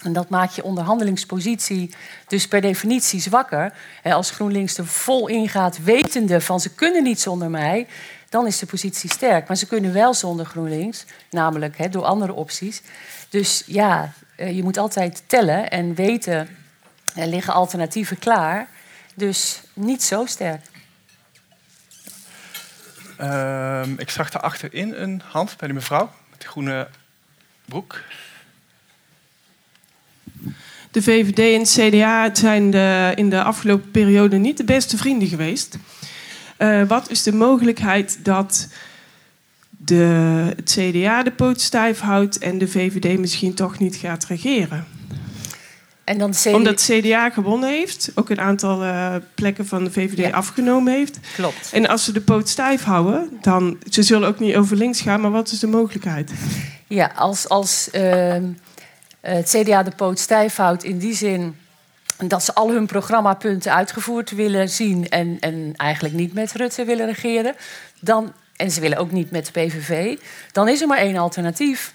[0.02, 1.94] En dat maakt je onderhandelingspositie
[2.26, 3.72] dus per definitie zwakker.
[4.02, 7.86] Als GroenLinks er vol ingaat, wetende van ze kunnen niet zonder mij,
[8.28, 9.48] dan is de positie sterk.
[9.48, 12.82] Maar ze kunnen wel zonder GroenLinks, namelijk door andere opties.
[13.28, 16.48] Dus ja, eh, je moet altijd tellen en weten,
[17.14, 18.68] er liggen alternatieven klaar.
[19.14, 20.60] Dus niet zo sterk.
[23.20, 26.88] Uh, ik zag daar achterin een hand bij de mevrouw met de groene
[27.64, 28.02] broek.
[30.90, 35.28] De VVD en het CDA zijn de, in de afgelopen periode niet de beste vrienden
[35.28, 35.78] geweest.
[36.58, 38.68] Uh, wat is de mogelijkheid dat
[39.84, 44.86] de, het CDA de poot stijf houdt en de VVD misschien toch niet gaat regeren.
[46.04, 46.54] En dan CDA...
[46.54, 51.18] Omdat het CDA gewonnen heeft, ook een aantal uh, plekken van de VVD afgenomen heeft.
[51.34, 51.70] Klopt.
[51.72, 55.20] En als ze de poot stijf houden, dan ze zullen ook niet over links gaan,
[55.20, 56.32] maar wat is de mogelijkheid?
[56.86, 58.36] Ja, als, als uh,
[59.20, 61.56] het CDA de poot stijf houdt in die zin
[62.28, 67.06] dat ze al hun programmapunten uitgevoerd willen zien en, en eigenlijk niet met Rutte willen
[67.06, 67.54] regeren,
[68.00, 70.18] dan en ze willen ook niet met de PVV,
[70.52, 71.94] dan is er maar één alternatief.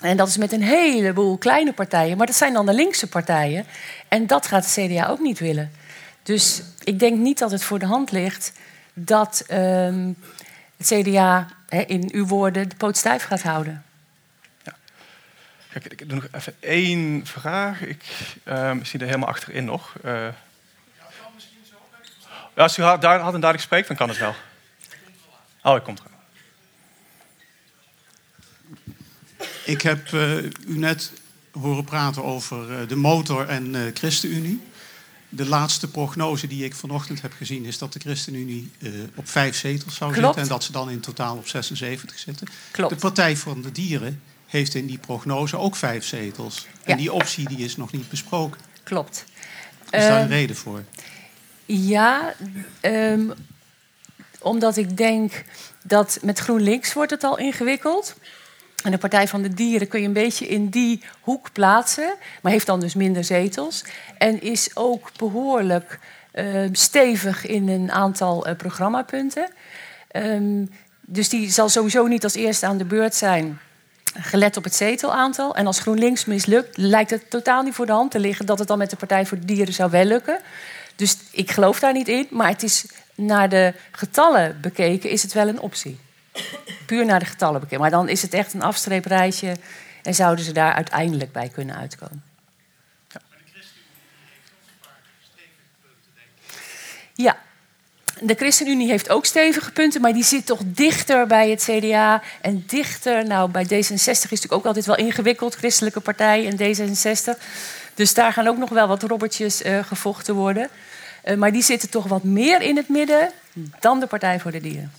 [0.00, 3.66] En dat is met een heleboel kleine partijen, maar dat zijn dan de linkse partijen.
[4.08, 5.72] En dat gaat de CDA ook niet willen.
[6.22, 8.52] Dus ik denk niet dat het voor de hand ligt
[8.94, 10.16] dat um,
[10.76, 11.46] het CDA,
[11.86, 13.82] in uw woorden, de poot stijf gaat houden.
[15.72, 17.80] Kijk, ik doe nog even één vraag.
[17.80, 18.04] Ik
[18.48, 19.94] um, zie er helemaal achterin nog.
[20.04, 20.28] Uh,
[22.54, 24.34] ja, als u daar had en duidelijk spreekt, dan kan het wel.
[25.62, 26.10] Oh, ik kom terug.
[29.64, 31.12] Ik heb uh, u net
[31.52, 34.60] horen praten over uh, de motor en uh, ChristenUnie.
[35.28, 38.70] De laatste prognose die ik vanochtend heb gezien is dat de ChristenUnie
[39.14, 40.26] op vijf zetels zou Klopt.
[40.26, 42.48] zitten en dat ze dan in totaal op 76 zitten.
[42.70, 42.94] Klopt.
[42.94, 46.66] De Partij van de Dieren heeft in die prognose ook vijf zetels.
[46.84, 46.92] Ja.
[46.92, 48.60] En die optie die is nog niet besproken.
[48.82, 49.24] Klopt.
[49.90, 50.82] Is daar een reden voor?
[51.64, 52.34] Ja,
[52.82, 53.32] um,
[54.40, 55.44] omdat ik denk
[55.84, 58.14] dat met GroenLinks wordt het al ingewikkeld.
[58.84, 62.14] En de Partij van de Dieren kun je een beetje in die hoek plaatsen.
[62.42, 63.84] Maar heeft dan dus minder zetels.
[64.18, 65.98] En is ook behoorlijk
[66.34, 69.48] uh, stevig in een aantal uh, programmapunten.
[70.12, 73.58] Um, dus die zal sowieso niet als eerste aan de beurt zijn.
[74.14, 75.54] Gelet op het zetelaantal.
[75.54, 78.68] En als GroenLinks mislukt, lijkt het totaal niet voor de hand te liggen dat het
[78.68, 80.40] dan met de Partij voor de Dieren zou wel lukken.
[80.96, 82.26] Dus ik geloof daar niet in.
[82.30, 85.98] Maar het is naar de getallen bekeken is het wel een optie.
[86.86, 87.80] Puur naar de getallen bekeken.
[87.80, 89.56] Maar dan is het echt een afstreeprijtje
[90.02, 92.22] en zouden ze daar uiteindelijk bij kunnen uitkomen.
[97.14, 97.38] Ja,
[98.22, 102.64] de ChristenUnie heeft ook stevige punten, maar die zit toch dichter bij het CDA en
[102.66, 103.26] dichter.
[103.26, 107.42] Nou, bij D66 is natuurlijk ook altijd wel ingewikkeld, Christelijke Partij en D66.
[107.94, 110.68] Dus daar gaan ook nog wel wat robbertjes uh, gevochten worden.
[111.24, 113.30] Uh, maar die zitten toch wat meer in het midden
[113.80, 114.92] dan de Partij voor de Dieren.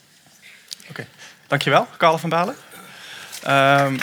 [0.89, 1.05] Oké,
[1.47, 2.55] dankjewel, Karel van Balen.
[3.47, 3.97] Um...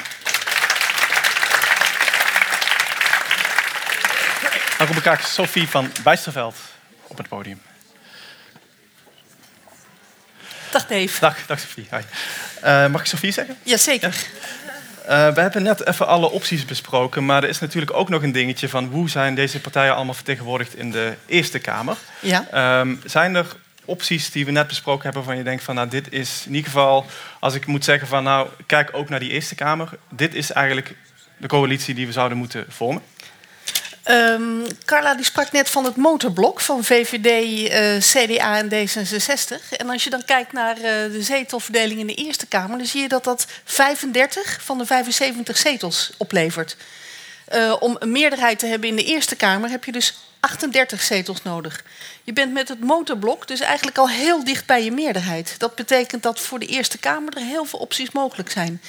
[4.78, 6.54] Dan roep ik Sophie van Bijsterveld
[7.06, 7.61] op het podium.
[10.70, 11.20] Dag Dave.
[11.20, 11.87] Dag, dag Sophie.
[11.90, 12.00] Hi.
[12.64, 13.56] Uh, mag ik Sophie zeggen?
[13.62, 14.16] Jazeker.
[15.06, 15.28] Ja.
[15.28, 18.33] Uh, we hebben net even alle opties besproken, maar er is natuurlijk ook nog een
[18.33, 21.96] dingetje van hoe zijn deze partijen allemaal vertegenwoordigd in de Eerste Kamer.
[22.20, 22.80] Ja.
[22.80, 23.46] Um, zijn er
[23.85, 26.70] opties die we net besproken hebben van je denkt van nou dit is in ieder
[26.70, 27.06] geval,
[27.38, 30.94] als ik moet zeggen van nou kijk ook naar die Eerste Kamer, dit is eigenlijk
[31.37, 33.02] de coalitie die we zouden moeten vormen?
[34.08, 39.76] Um, Carla die sprak net van het motorblok van VVD, uh, CDA en D66.
[39.76, 43.00] En als je dan kijkt naar uh, de zetelverdeling in de Eerste Kamer, dan zie
[43.00, 46.76] je dat dat 35 van de 75 zetels oplevert.
[47.54, 51.42] Uh, om een meerderheid te hebben in de Eerste Kamer heb je dus 38 zetels
[51.42, 51.84] nodig.
[52.30, 55.54] Je bent met het motorblok dus eigenlijk al heel dicht bij je meerderheid.
[55.58, 58.80] Dat betekent dat voor de Eerste Kamer er heel veel opties mogelijk zijn.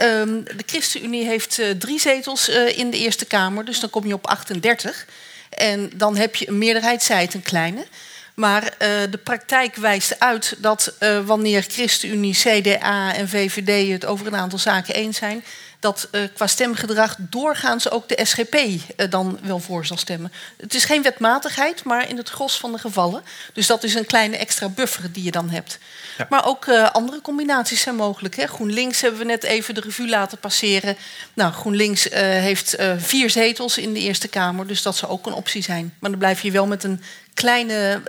[0.00, 4.06] Um, de ChristenUnie heeft uh, drie zetels uh, in de Eerste Kamer, dus dan kom
[4.06, 5.06] je op 38.
[5.48, 7.86] En dan heb je een meerderheid, zij het een kleine.
[8.34, 14.36] Maar uh, de praktijk wijst uit dat wanneer ChristenUnie, CDA en VVD het over een
[14.36, 15.44] aantal zaken eens zijn,
[15.82, 20.32] dat uh, qua stemgedrag doorgaans ook de SGP uh, dan wel voor zal stemmen.
[20.56, 23.22] Het is geen wetmatigheid, maar in het gros van de gevallen.
[23.52, 25.78] Dus dat is een kleine extra buffer die je dan hebt.
[26.18, 26.26] Ja.
[26.30, 28.36] Maar ook uh, andere combinaties zijn mogelijk.
[28.36, 28.46] Hè.
[28.46, 30.96] GroenLinks hebben we net even de revue laten passeren.
[31.34, 35.62] Nou, GroenLinks heeft vier zetels in de Eerste Kamer, dus dat zou ook een optie
[35.62, 35.94] zijn.
[35.98, 37.02] Maar dan blijf je wel met een
[37.34, 38.02] kleine,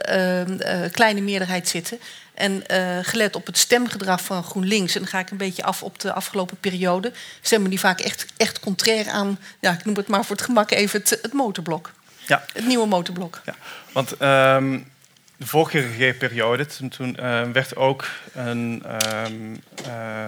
[0.91, 1.99] kleine meerderheid zitten.
[2.33, 5.83] En uh, gelet op het stemgedrag van GroenLinks, en dan ga ik een beetje af
[5.83, 10.07] op de afgelopen periode, stemmen die vaak echt, echt contrair aan, ja, ik noem het
[10.07, 11.91] maar voor het gemak even het, het motorblok.
[12.27, 12.45] Ja.
[12.53, 13.41] Het nieuwe motorblok.
[13.45, 13.55] Ja,
[13.91, 14.91] want um,
[15.37, 18.83] de vorige regeerperiode, toen, toen uh, werd ook een,
[19.25, 20.25] um, uh,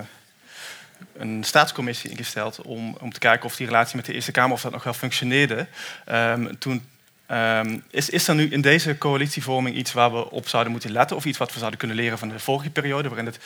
[1.17, 4.61] een staatscommissie ingesteld om, om te kijken of die relatie met de Eerste Kamer of
[4.61, 5.67] dat nog wel functioneerde.
[6.11, 6.89] Um, toen
[7.31, 11.17] Um, is, is er nu in deze coalitievorming iets waar we op zouden moeten letten?
[11.17, 13.39] Of iets wat we zouden kunnen leren van de vorige periode, waarin het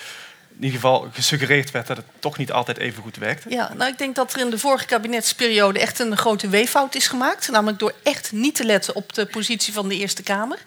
[0.50, 3.50] in ieder geval gesuggereerd werd dat het toch niet altijd even goed werkte?
[3.50, 7.08] Ja, nou ik denk dat er in de vorige kabinetsperiode echt een grote weeffout is
[7.08, 7.50] gemaakt.
[7.52, 10.58] Namelijk door echt niet te letten op de positie van de Eerste Kamer.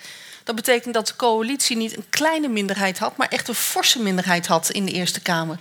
[0.44, 4.46] Dat betekent dat de coalitie niet een kleine minderheid had, maar echt een forse minderheid
[4.46, 5.58] had in de Eerste Kamer.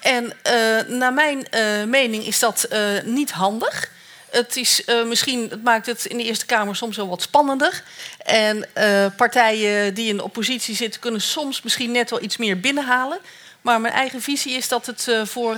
[0.00, 3.90] En uh, naar mijn uh, mening is dat uh, niet handig.
[4.30, 7.82] Het, is, uh, misschien, het maakt het in de Eerste Kamer soms wel wat spannender.
[8.24, 12.60] En uh, partijen die in de oppositie zitten, kunnen soms misschien net wel iets meer
[12.60, 13.18] binnenhalen.
[13.60, 15.56] Maar mijn eigen visie is dat het uh, voor,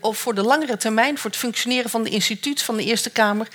[0.00, 3.48] of voor de langere termijn, voor het functioneren van de instituut van de Eerste Kamer,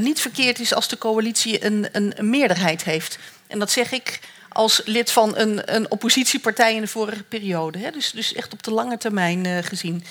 [0.00, 3.18] niet verkeerd is als de coalitie een, een, een, meerderheid heeft.
[3.46, 7.78] En dat zeg ik als lid van een, een oppositiepartij in de vorige periode.
[7.78, 7.90] Hè?
[7.90, 10.04] Dus, dus echt op de lange termijn gezien.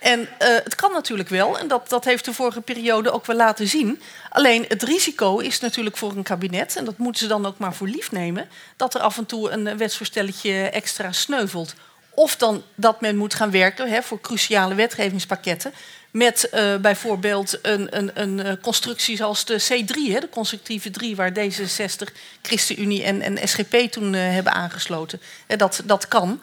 [0.00, 3.36] En uh, het kan natuurlijk wel, en dat, dat heeft de vorige periode ook wel
[3.36, 4.00] laten zien.
[4.30, 7.74] Alleen het risico is natuurlijk voor een kabinet, en dat moeten ze dan ook maar
[7.74, 11.74] voor lief nemen, dat er af en toe een wetsvoorstelletje extra sneuvelt.
[12.10, 15.72] Of dan dat men moet gaan werken hè, voor cruciale wetgevingspakketten.
[16.10, 21.32] Met uh, bijvoorbeeld een, een, een constructie zoals de C3, hè, de constructieve 3, waar
[21.32, 25.20] D66, ChristenUnie en, en SGP toen hebben aangesloten.
[25.46, 26.40] Dat, dat kan.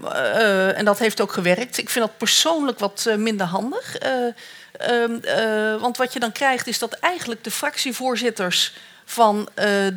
[0.00, 1.78] Uh, en dat heeft ook gewerkt.
[1.78, 3.96] Ik vind dat persoonlijk wat uh, minder handig.
[4.02, 8.74] Uh, want wat je dan krijgt is dat eigenlijk de fractievoorzitters
[9.04, 9.48] van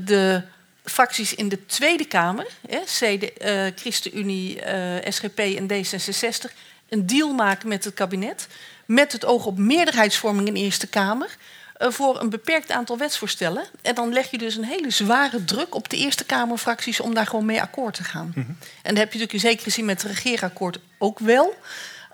[0.05, 0.41] de
[0.83, 3.31] fracties in de Tweede Kamer, hè, CD,
[3.79, 4.61] ChristenUnie,
[5.09, 6.51] SGP en D66,
[6.89, 8.47] een deal maken met het kabinet.
[8.85, 11.37] Met het oog op meerderheidsvorming in de Eerste Kamer
[11.77, 13.65] voor een beperkt aantal wetsvoorstellen.
[13.81, 17.27] En dan leg je dus een hele zware druk op de Eerste Kamerfracties om daar
[17.27, 18.31] gewoon mee akkoord te gaan.
[18.35, 18.57] Mm -hmm.
[18.81, 21.55] En dat heb je natuurlijk in zekere zin met het regeerakkoord ook wel.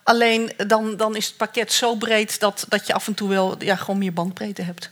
[0.03, 3.63] Alleen dan, dan is het pakket zo breed dat, dat je af en toe wel
[3.63, 4.91] ja, gewoon meer bandbreedte hebt.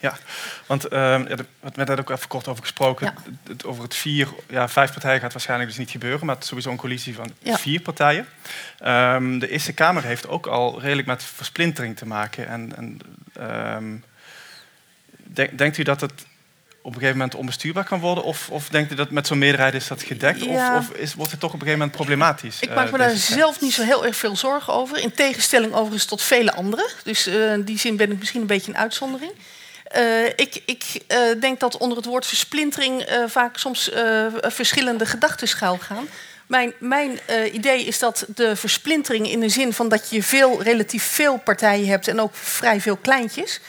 [0.00, 0.16] Ja,
[0.66, 3.06] want uh, ja, we hebben daar ook even kort over gesproken.
[3.06, 3.32] Ja.
[3.48, 6.48] Het, over het vier, ja, vijf partijen gaat waarschijnlijk dus niet gebeuren, maar het is
[6.48, 7.58] sowieso een coalitie van ja.
[7.58, 8.26] vier partijen.
[8.86, 12.48] Um, de Eerste Kamer heeft ook al redelijk met versplintering te maken.
[12.48, 12.98] En, en
[13.76, 14.04] um,
[15.16, 16.12] denk, denkt u dat het
[16.82, 18.24] op een gegeven moment onbestuurbaar kan worden?
[18.24, 20.44] Of, of denkt u dat met zo'n meerderheid is dat gedekt?
[20.44, 20.76] Ja.
[20.76, 22.60] Of, of is, wordt het toch op een gegeven moment problematisch?
[22.60, 24.98] Ik maak me uh, daar zelf niet zo heel erg veel zorgen over.
[24.98, 26.86] In tegenstelling overigens tot vele anderen.
[27.04, 29.32] Dus uh, in die zin ben ik misschien een beetje een uitzondering.
[29.96, 33.90] Uh, ik, ik uh, denk dat onder het woord versplintering uh, vaak soms
[34.42, 36.08] verschillende gedachten schuil gaan.
[36.46, 37.18] Mijn, mijn
[37.52, 41.86] idee is dat de versplintering in de zin van dat je veel, relatief veel partijen
[41.86, 43.60] hebt en ook vrij veel kleintjes.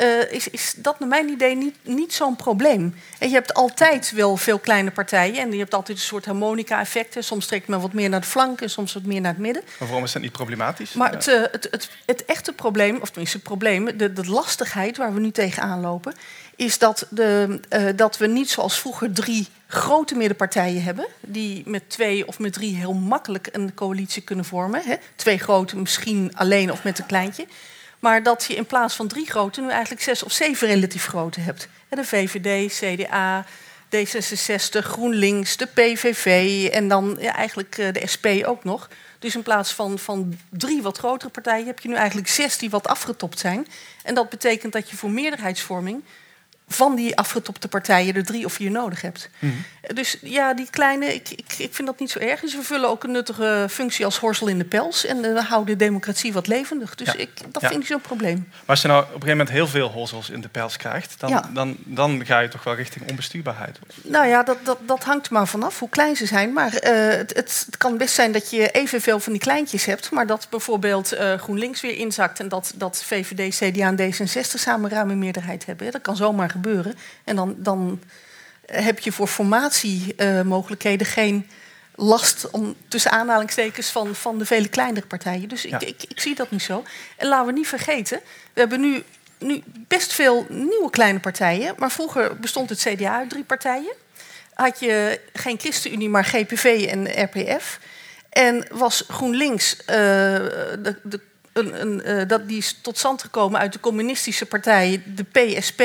[0.00, 2.94] Uh, is, is dat naar mijn idee niet, niet zo'n probleem.
[3.18, 7.24] En je hebt altijd wel veel kleine partijen en je hebt altijd een soort harmonica-effecten.
[7.24, 9.62] Soms trekt men wat meer naar de flank en soms wat meer naar het midden.
[9.78, 10.92] Maar waarom is dat niet problematisch?
[10.92, 14.96] Maar het, uh, het, het, het, echte probleem, of tenminste het probleem, de, de lastigheid
[14.96, 16.14] waar we nu tegenaan lopen,
[16.56, 21.90] is dat, de, uh, dat we niet zoals vroeger drie grote middenpartijen hebben, die met
[21.90, 24.82] twee of met drie heel makkelijk een coalitie kunnen vormen.
[24.84, 24.94] Hè?
[25.16, 27.46] Twee grote, misschien alleen of met een kleintje.
[27.98, 31.40] Maar dat je in plaats van drie grote nu eigenlijk zes of zeven relatief grote
[31.40, 31.68] hebt.
[31.88, 33.44] De VVD, CDA,
[33.96, 38.88] D66, GroenLinks, de PVV en dan eigenlijk de SP ook nog.
[39.18, 42.70] Dus in plaats van, van drie wat grotere partijen heb je nu eigenlijk zes die
[42.70, 43.66] wat afgetopt zijn.
[44.02, 46.02] En dat betekent dat je voor meerderheidsvorming
[46.68, 49.28] van die afgetopte partijen er drie of vier nodig hebt.
[49.38, 49.52] Mhm.
[49.94, 52.40] Dus ja, die kleine, ik, ik, ik vind dat niet zo erg.
[52.40, 55.04] Ze vervullen ook een nuttige functie als horsel in de pels.
[55.04, 56.94] En eh, we houden de democratie wat levendig.
[56.94, 57.14] Dus Ja.
[57.16, 57.68] ik, dat Ja.
[57.68, 58.36] vind ik zo'n probleem.
[58.50, 61.20] Maar als je nou op een gegeven moment heel veel horzels in de pels krijgt,
[61.20, 61.50] dan, Ja.
[61.54, 63.78] dan, dan ga je toch wel richting onbestuurbaarheid.
[64.02, 66.52] Nou ja, dat, dat, dat hangt maar vanaf hoe klein ze zijn.
[66.52, 70.10] Maar eh, het, het, kan best zijn dat je evenveel van die kleintjes hebt...
[70.10, 72.40] maar dat bijvoorbeeld eh, GroenLinks weer inzakt...
[72.40, 75.92] en dat, dat VVD, CDA en D66 samen ruim een meerderheid hebben.
[75.92, 76.94] Dat kan zomaar gebeuren.
[77.24, 78.00] En dan, dan
[78.66, 81.48] heb je voor formatiemogelijkheden geen
[81.94, 82.50] last...
[82.50, 85.48] om tussen aanhalingstekens van, van de vele kleinere partijen.
[85.48, 85.80] Dus Ja.
[85.80, 86.84] ik, ik, ik zie dat niet zo.
[87.16, 88.20] En laten we niet vergeten,
[88.52, 89.02] we hebben nu,
[89.38, 91.74] nu best veel nieuwe kleine partijen...
[91.78, 93.94] maar vroeger bestond het CDA uit drie partijen
[94.56, 97.78] had je geen ChristenUnie, maar GPV en RPF.
[98.28, 101.20] En was GroenLinks, eh, de, de,
[101.52, 105.82] een, een, eh, dat, die is tot stand gekomen uit de communistische partij, de PSP...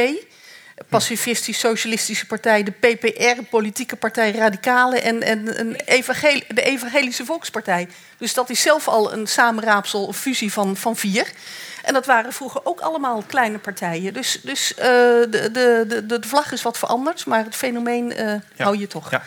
[0.90, 7.88] Pacifistisch Socialistische Partij, de PPR, Politieke Partij Radicalen en, en een evangel- de Evangelische Volkspartij.
[8.18, 11.28] Dus dat is zelf al een samenraapsel, een fusie van, van vier.
[11.84, 14.14] En dat waren vroeger ook allemaal kleine partijen.
[14.14, 18.26] Dus, dus eh, de, de, de, de vlag is wat veranderd, maar het fenomeen eh,
[18.28, 18.42] Ja.
[18.64, 19.12] hou je toch.
[19.12, 19.22] Ja.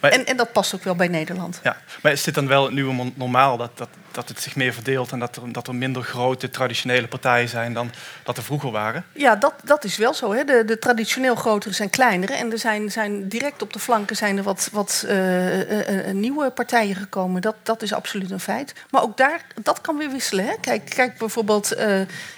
[0.00, 1.60] Maar, En, en dat past ook wel bij Nederland.
[1.62, 1.76] ja.
[2.02, 5.12] maar is dit dan wel het nieuwe normaal, dat, dat, dat het zich meer verdeelt...
[5.12, 7.90] en dat er, dat er minder grote traditionele partijen zijn dan
[8.22, 9.04] dat er vroeger waren?
[9.12, 10.32] Ja, dat, dat is wel zo.
[10.32, 10.44] Hè.
[10.44, 12.32] De, de traditioneel grotere zijn kleinere.
[12.32, 16.14] En er zijn, zijn direct op de flanken zijn er wat, wat eh, eh, eh,
[16.14, 17.42] nieuwe partijen gekomen.
[17.42, 18.74] Dat, dat is absoluut een feit.
[18.90, 20.44] Maar ook daar, dat kan weer wisselen.
[20.44, 20.54] Hè.
[20.60, 21.68] Kijk, kijk bijvoorbeeld,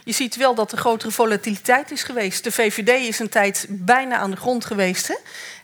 [0.05, 2.45] je ziet wel dat er grotere volatiliteit is geweest.
[2.45, 5.09] De VVD is een tijd bijna aan de grond geweest.
[5.09, 5.15] Hè.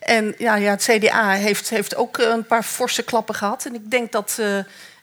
[0.01, 3.65] En ja, ja, het CDA heeft, heeft ook een paar forse klappen gehad.
[3.65, 4.41] En ik denk dat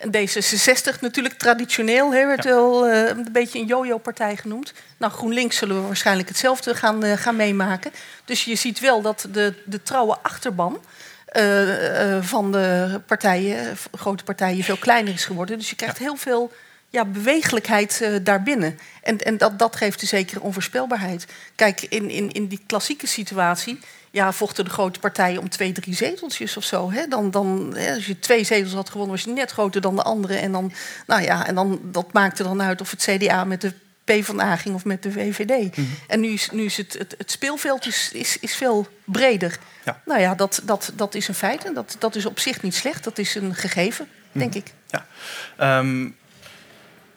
[0.08, 4.74] D66 natuurlijk traditioneel hè, werd wel eh, een beetje een yo-yo-partij genoemd.
[4.98, 7.92] Nou, GroenLinks zullen we waarschijnlijk hetzelfde gaan, eh, gaan meemaken.
[8.26, 10.80] Dus je ziet wel dat de, de trouwe achterban
[11.26, 15.58] eh, van de partijen, grote partijen, veel kleiner is geworden.
[15.58, 16.52] Dus je krijgt heel veel
[16.96, 18.80] ja, bewegelijkheid eh, daarbinnen.
[19.02, 21.26] En, en dat, dat geeft een zekere onvoorspelbaarheid.
[21.56, 23.80] Kijk, in, in, in die klassieke situatie
[24.12, 26.92] ja, vochten de grote partijen om twee, drie zeteltjes of zo.
[26.92, 27.08] Hè?
[27.08, 30.04] Dan, dan, hè, als je twee zetels had gewonnen, was je net groter dan de
[30.04, 30.36] andere.
[30.36, 30.72] En, dan,
[31.08, 33.74] nou ja, en dan, dat maakte dan uit of het CDA met de
[34.04, 35.78] PvdA ging of met de VVD.
[36.08, 39.58] En nu is, nu is het, het, het speelveld is, is, is veel breder.
[39.86, 40.02] Ja.
[40.06, 41.66] Nou ja, dat, dat, dat is een feit.
[41.66, 43.04] En dat, dat is op zich niet slecht.
[43.04, 44.74] Dat is een gegeven, denk ik.
[44.90, 45.06] Ja.
[45.58, 46.08] Ehm,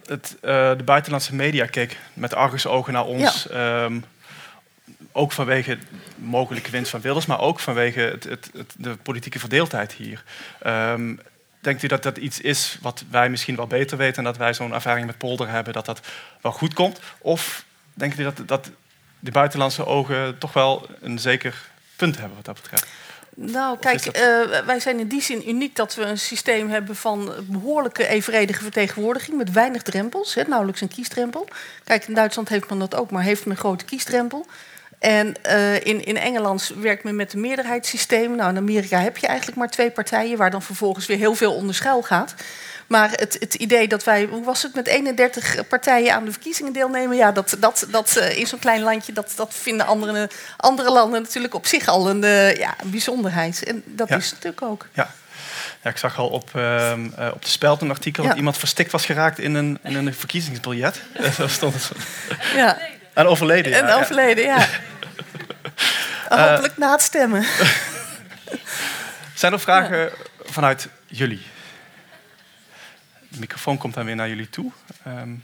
[0.08, 3.48] het, eh, de buitenlandse media keek met argusogen naar ons.
[3.48, 4.00] ehm,
[5.12, 5.78] ook vanwege
[6.16, 10.24] mogelijke winst van Wilders, maar ook vanwege het, het, de politieke verdeeldheid hier.
[10.62, 11.16] Ehm,
[11.60, 14.54] denkt u dat dat iets is wat wij misschien wel beter weten en dat wij
[14.54, 16.00] zo'n ervaring met polder hebben, dat dat
[16.40, 17.00] wel goed komt?
[17.18, 18.70] Of denkt u dat, dat
[19.20, 22.86] de buitenlandse ogen toch wel een zeker punt hebben wat dat betreft?
[23.34, 26.96] Nou, kijk, dat- eh, wij zijn in die zin uniek dat we een systeem hebben
[26.96, 31.48] van behoorlijke evenredige vertegenwoordiging met weinig drempels, hè, nauwelijks een kiesdrempel.
[31.84, 34.46] Kijk, in Duitsland heeft men dat ook, maar heeft men een grote kiesdrempel.
[34.98, 38.36] En eh, in, in Engeland werkt men met een meerderheidssysteem.
[38.36, 41.54] Nou, in Amerika heb je eigenlijk maar twee partijen, waar dan vervolgens weer heel veel
[41.54, 42.34] onder schuil gaat.
[42.88, 46.72] Maar het, het idee dat wij, hoe was het, met 31 partijen aan de verkiezingen
[46.72, 50.90] deelnemen, ja, dat, dat, dat eh, in zo'n klein landje, dat, dat vinden andere, andere
[50.90, 53.64] landen natuurlijk op zich al een, eh, ja, bijzonderheid.
[53.64, 54.16] En dat Ja.
[54.16, 54.86] is natuurlijk ook.
[54.92, 55.10] Ja.
[55.82, 56.92] ja, ik zag al op, eh,
[57.34, 58.28] op de Speld een artikel Ja.
[58.28, 61.02] dat iemand verstikt was geraakt in een, in een verkiezingsbiljet.
[61.36, 61.90] Zo stond het.
[62.54, 62.78] Ja.
[63.14, 63.72] En overleden.
[63.72, 64.66] ja, En overleden, ja.
[66.28, 67.44] Hopelijk na het stemmen.
[69.34, 70.10] Zijn er vragen
[70.44, 71.46] vanuit jullie?
[73.28, 74.72] De microfoon komt dan weer naar jullie toe.
[75.04, 75.34] Ehm,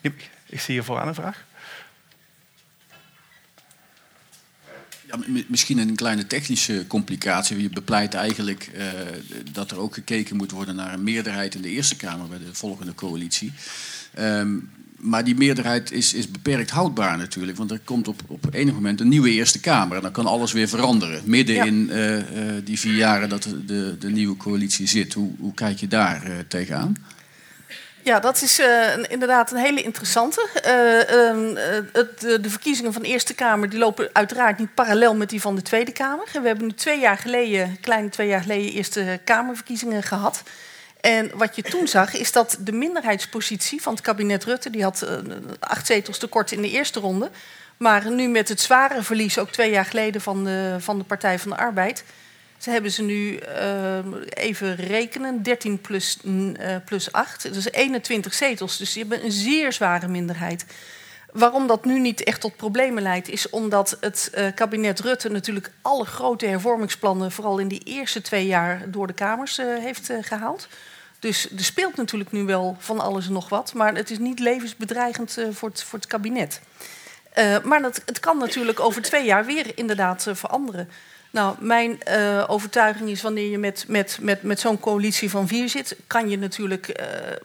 [0.00, 1.44] ik, zie hier vooraan een vraag.
[5.06, 7.62] Ja, misschien een kleine technische complicatie.
[7.62, 8.86] Je bepleit eigenlijk eh,
[9.52, 12.54] dat er ook gekeken moet worden naar een meerderheid in de Eerste Kamer bij de
[12.54, 13.52] volgende coalitie.
[14.14, 14.58] Ehm,
[15.02, 17.58] maar die meerderheid is, is beperkt houdbaar natuurlijk.
[17.58, 19.96] Want er komt op, op enig moment een nieuwe Eerste Kamer.
[19.96, 21.22] En dan kan alles weer veranderen.
[21.24, 21.64] Midden Ja.
[21.64, 22.24] in eh, eh,
[22.64, 25.14] die vier jaren dat de, de, nieuwe coalitie zit.
[25.14, 26.96] Hoe, hoe kijk je daar eh, tegenaan?
[28.04, 30.48] Ja, dat is een- inderdaad een hele interessante.
[30.62, 35.14] Eh, ehm, eh, het, de, verkiezingen van de Eerste Kamer die lopen uiteraard niet parallel
[35.14, 36.28] met die van de Tweede Kamer.
[36.32, 40.42] We hebben nu twee jaar geleden, kleine twee jaar geleden, Eerste Kamerverkiezingen gehad.
[41.02, 45.02] En wat je toen zag, is dat de minderheidspositie van het kabinet Rutte, die had
[45.02, 45.18] eh,
[45.58, 47.30] acht zetels tekort in de eerste ronde.
[47.76, 51.38] Maar nu met het zware verlies, ook twee jaar geleden, van de, van de Partij
[51.38, 52.04] van de Arbeid.
[52.58, 53.98] Ze hebben ze nu, eh,
[54.28, 56.18] even rekenen, 13 plus,
[56.56, 57.42] eh, plus 8.
[57.42, 58.76] Dat is 21 zetels.
[58.76, 60.64] Dus die hebben een zeer zware minderheid.
[61.32, 65.70] Waarom dat nu niet echt tot problemen leidt, is omdat het uh, kabinet Rutte natuurlijk
[65.82, 70.16] alle grote hervormingsplannen, vooral in die eerste twee jaar, door de Kamers uh, heeft uh,
[70.20, 70.68] gehaald.
[71.22, 74.38] Dus er speelt natuurlijk nu wel van alles en nog wat, maar het is niet
[74.38, 76.60] levensbedreigend voor, het, voor het kabinet.
[77.64, 80.88] maar dat, het kan natuurlijk over twee jaar weer inderdaad veranderen.
[81.30, 81.98] Nou, mijn
[82.46, 86.38] overtuiging is wanneer je met, met, met, met zo'n coalitie van vier zit, kan je
[86.38, 87.00] natuurlijk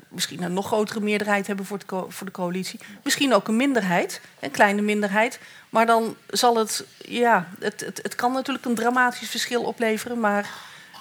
[0.08, 2.80] misschien een nog grotere meerderheid hebben voor, het voor de coalitie.
[3.04, 5.40] Misschien ook een minderheid, een kleine minderheid.
[5.70, 10.20] Maar dan zal het, ja, het, het, het kan natuurlijk een dramatisch verschil opleveren.
[10.20, 10.50] Maar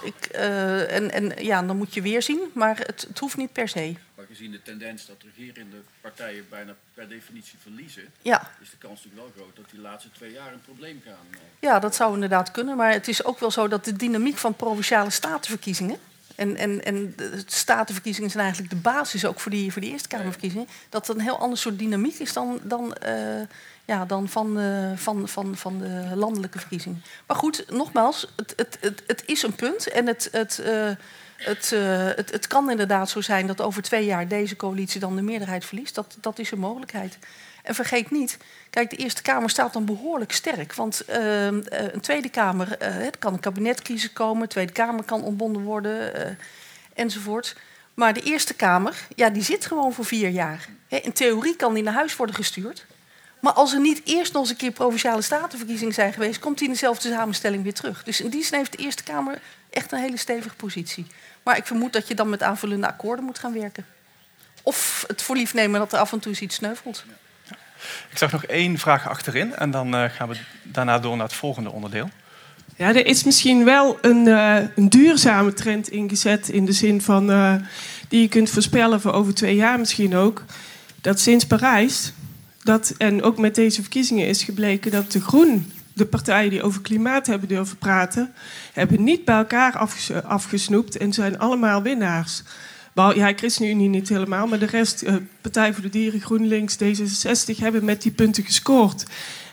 [0.02, 3.52] ik, uh, en, en ja, dan moet je weer zien, maar het, het hoeft niet
[3.52, 3.94] per se.
[4.14, 8.50] Maar gezien de tendens dat regerende partijen bijna per definitie verliezen, ja.
[8.60, 11.26] is de kans natuurlijk wel groot dat die laatste twee jaar een probleem gaan.
[11.30, 11.38] Uh...
[11.60, 12.76] Ja, dat zou inderdaad kunnen.
[12.76, 15.98] Maar het is ook wel zo dat de dynamiek van provinciale statenverkiezingen.
[16.34, 20.08] En, en, en de statenverkiezingen zijn eigenlijk de basis ook voor die, voor die Eerste
[20.08, 20.68] Kamerverkiezingen.
[20.88, 23.40] Dat het een heel ander soort dynamiek is dan, dan uh,
[23.86, 27.02] ja, dan van, uh, van, van, van de landelijke verkiezingen.
[27.26, 29.88] Maar goed, nogmaals, het, het, het, het is een punt.
[29.88, 30.90] En het, het, uh,
[31.36, 35.16] het, uh, het, het kan inderdaad zo zijn dat over twee jaar deze coalitie dan
[35.16, 35.94] de meerderheid verliest.
[35.94, 37.18] Dat, dat is een mogelijkheid.
[37.62, 38.38] En vergeet niet,
[38.70, 40.74] kijk, de Eerste Kamer staat dan behoorlijk sterk.
[40.74, 46.12] Want een Tweede Kamer, het kan een kabinetcrisis komen, de Tweede Kamer kan ontbonden worden,
[46.94, 47.56] enzovoort.
[47.94, 50.68] Maar de Eerste Kamer, ja, die zit gewoon voor vier jaar.
[50.88, 52.86] In theorie kan die naar huis worden gestuurd.
[53.40, 56.68] Maar als er niet eerst nog eens een keer provinciale statenverkiezingen zijn geweest, komt hij
[56.68, 58.04] in dezelfde samenstelling weer terug.
[58.04, 61.06] Dus in die zin heeft de Eerste Kamer echt een hele stevige positie.
[61.42, 63.86] Maar ik vermoed dat je dan met aanvullende akkoorden moet gaan werken.
[64.62, 67.04] Of het voor lief nemen dat er af en toe iets sneuvelt.
[68.10, 71.34] Ik zag nog één vraag achterin en dan uh, gaan we daarna door naar het
[71.34, 72.08] volgende onderdeel.
[72.76, 77.30] Ja, er is misschien wel een, uh, een duurzame trend ingezet in de zin van
[77.30, 77.54] uh,
[78.08, 80.44] die je kunt voorspellen voor over twee jaar misschien ook.
[81.00, 82.12] Dat sinds Parijs
[82.66, 86.80] dat, en ook met deze verkiezingen is gebleken dat de Groen, de partijen die over
[86.80, 88.32] klimaat hebben durven praten,
[88.72, 92.42] hebben niet bij elkaar afges afgesnoept en zijn allemaal winnaars.
[92.94, 97.84] Ja, ChristenUnie niet helemaal, maar de rest, uh, Partij voor de Dieren, GroenLinks, D66, hebben
[97.84, 99.04] met die punten gescoord.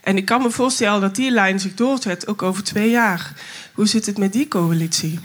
[0.03, 3.33] En ik kan me voorstellen dat die lijn zich doorzet, ook over twee jaar.
[3.73, 5.19] Hoe zit het met die coalitie?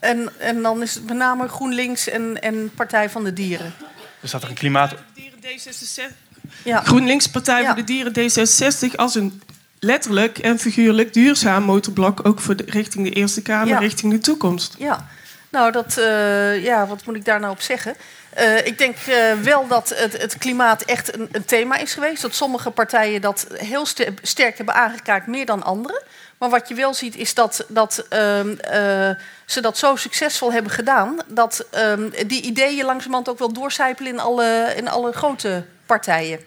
[0.00, 3.72] En, en dan is het met name GroenLinks en, en Partij van de Dieren.
[4.20, 4.94] Dus dat er een klimaat...
[5.14, 6.14] Dieren D66
[6.62, 6.80] ja.
[6.80, 7.66] GroenLinks, Partij Ja.
[7.66, 9.42] voor de Dieren, D66 als een
[9.78, 13.78] letterlijk en figuurlijk duurzaam motorblok, ook voor de, richting de Eerste Kamer, Ja.
[13.78, 14.74] richting de toekomst.
[14.78, 15.06] Ja,
[15.48, 17.94] nou, dat, eh, ja, wat moet ik daar nou op zeggen?
[18.30, 22.22] Eh, ik denk eh, wel dat het, het klimaat echt een, een thema is geweest.
[22.22, 26.02] Dat sommige partijen dat heel ster- sterk hebben aangekaart, meer dan anderen.
[26.38, 29.10] Maar wat je wel ziet is dat, dat ehm, eh,
[29.46, 31.16] ze dat zo succesvol hebben gedaan...
[31.28, 36.40] dat ehm, die ideeën langzamerhand ook wel doorcijpelen in alle, in alle grote partijen.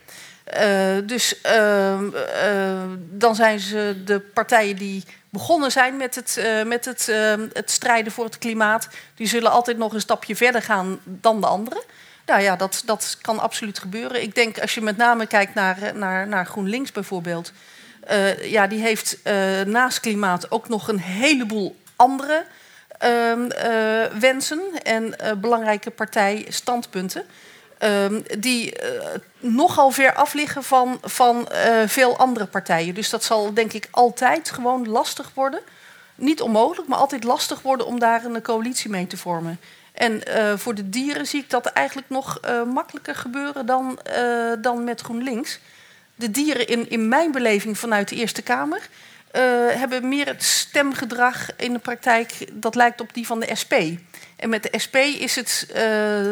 [0.43, 6.64] Eh, dus ehm, eh, dan zijn ze de partijen die begonnen zijn met, het, eh,
[6.64, 10.62] met het, ehm, het strijden voor het klimaat, die zullen altijd nog een stapje verder
[10.62, 11.82] gaan dan de anderen.
[12.26, 14.22] Nou ja, dat, dat kan absoluut gebeuren.
[14.22, 17.52] Ik denk als je met name kijkt naar, naar, naar GroenLinks bijvoorbeeld.
[18.41, 19.18] ja, die heeft
[19.66, 22.46] naast klimaat ook nog een heleboel andere
[22.98, 27.26] ehm, eh, wensen en belangrijke partijstandpunten.
[27.78, 32.94] Ehm, die eh, nogal ver af liggen van, van eh, veel andere partijen.
[32.94, 35.60] Dus dat zal denk ik altijd gewoon lastig worden.
[36.16, 39.60] Niet onmogelijk, maar altijd lastig worden om daar een coalitie mee te vormen.
[39.94, 42.40] En eh, voor de dieren zie ik dat eigenlijk nog
[42.74, 44.00] makkelijker gebeuren dan,
[44.62, 45.60] dan met GroenLinks.
[46.16, 48.90] De dieren in, in mijn beleving vanuit de Eerste Kamer
[49.78, 53.74] hebben meer het stemgedrag in de praktijk dat lijkt op die van de SP.
[54.36, 55.68] En met de SP is het,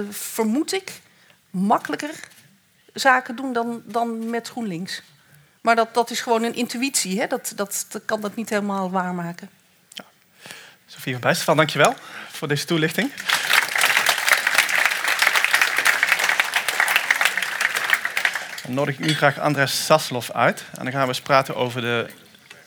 [0.10, 0.92] vermoed ik,
[1.54, 2.16] makkelijker
[2.94, 5.02] zaken doen dan, dan met GroenLinks.
[5.62, 7.20] Maar dat, dat is gewoon een intuïtie.
[7.20, 7.28] Hè?
[7.28, 9.50] Dat, dat, kan dat niet helemaal waarmaken.
[10.86, 11.96] Sofie van Bijsterveld, dankjewel
[12.32, 13.12] voor deze toelichting.
[18.64, 20.64] Dan nodig ik nu graag Andres Saslov uit.
[20.78, 22.08] En dan gaan we eens praten over de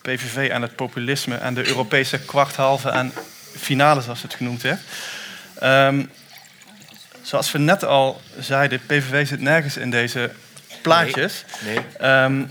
[0.02, 3.12] PVV en het populisme en de Europese kwarthalve en
[3.56, 4.64] finale, zoals het genoemd.
[5.58, 6.04] Ehm,
[7.26, 10.30] zoals we net al zeiden, PVV zit nergens in deze
[10.82, 11.44] plaatjes.
[11.64, 11.78] Nee.
[11.98, 12.44] Ehm,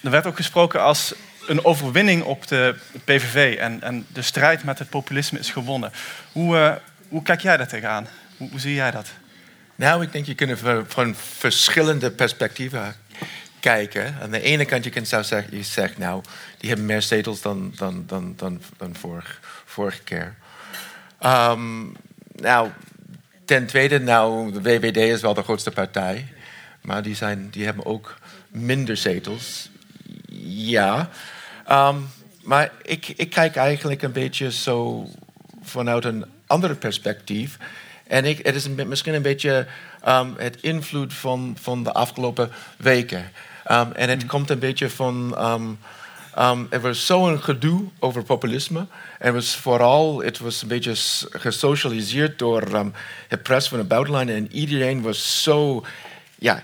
[0.00, 1.14] er werd ook gesproken als
[1.46, 2.74] een overwinning op de
[3.04, 5.92] PVV en, en de strijd met het populisme is gewonnen.
[6.32, 6.72] Hoe, eh,
[7.08, 8.06] hoe kijk jij daar tegenaan?
[8.36, 9.08] Hoe, hoe zie jij dat?
[9.74, 10.58] Nou, ik denk je kunt
[10.88, 12.94] van, verschillende perspectieven
[13.60, 14.16] kijken.
[14.22, 16.22] Aan de ene kant, je kunt zou zeggen, je zegt nou,
[16.58, 20.34] die hebben meer zetels dan, dan, dan, dan, dan vorig, vorige keer.
[21.18, 21.84] Ehm,
[22.32, 22.70] nou,
[23.50, 26.26] ten tweede, nou, de WWD is wel de grootste partij.
[26.80, 29.70] Maar die, zijn, die hebben ook minder zetels.
[30.42, 31.08] Ja.
[31.66, 31.96] Ehm,
[32.42, 35.08] maar ik, ik kijk eigenlijk een beetje zo
[35.62, 37.56] vanuit een ander perspectief.
[38.06, 39.66] En ik, het is een, misschien een beetje
[40.02, 43.30] ehm, het invloed van, van de afgelopen weken.
[43.70, 45.36] Um, en het komt een beetje van.
[46.38, 48.86] Um, er was zo'n gedoe over populisme.
[49.18, 50.94] En was vooral, het was een beetje
[51.30, 52.92] gesocialiseerd door um,
[53.28, 54.30] het pres van het buitenland.
[54.30, 55.84] En iedereen was zo
[56.38, 56.62] ja,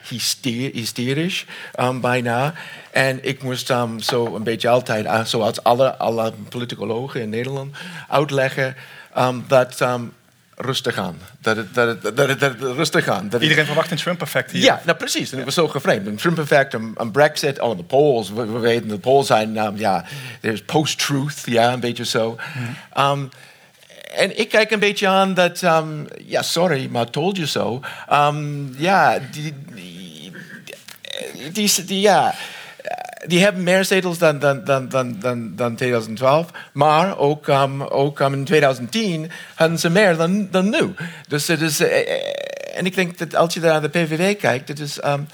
[0.72, 1.46] hysterisch
[1.80, 2.54] um, bijna.
[2.90, 7.76] En ik moest um, zo een beetje altijd, zoals alle, alle politicologen in Nederland,
[8.08, 8.76] uitleggen
[9.46, 9.80] dat
[10.56, 11.18] rustig aan.
[11.40, 13.28] Dat het, dat het, dat het, dat het rustig aan.
[13.28, 14.62] Dat Iedereen verwacht een Trump-effect hier.
[14.62, 15.30] Ja, nou precies.
[15.30, 16.06] En het was zo gevreemd.
[16.06, 18.30] Een Trump-effect, een, een, Brexit, oh, de polls.
[18.30, 20.04] We, we weten, de polls zijn, um, ja,
[20.40, 22.38] er is post-truth, ja, een beetje zo.
[22.54, 23.04] Mm.
[23.04, 23.28] Um,
[24.14, 27.80] en ik kijk een beetje aan dat, um, ja, sorry, maar told you so.
[28.12, 30.32] Um, ja, die, die,
[31.52, 32.34] die, die, ja
[33.26, 36.50] die hebben meer zetels dan, dan, dan, dan, dan, dan 2012.
[36.72, 40.94] Maar ook, um, ook in 2010 hadden ze meer dan, dan nu.
[41.28, 41.82] Dus uh,
[42.76, 45.28] en ik denk dat als je naar de PVV kijkt, het is um,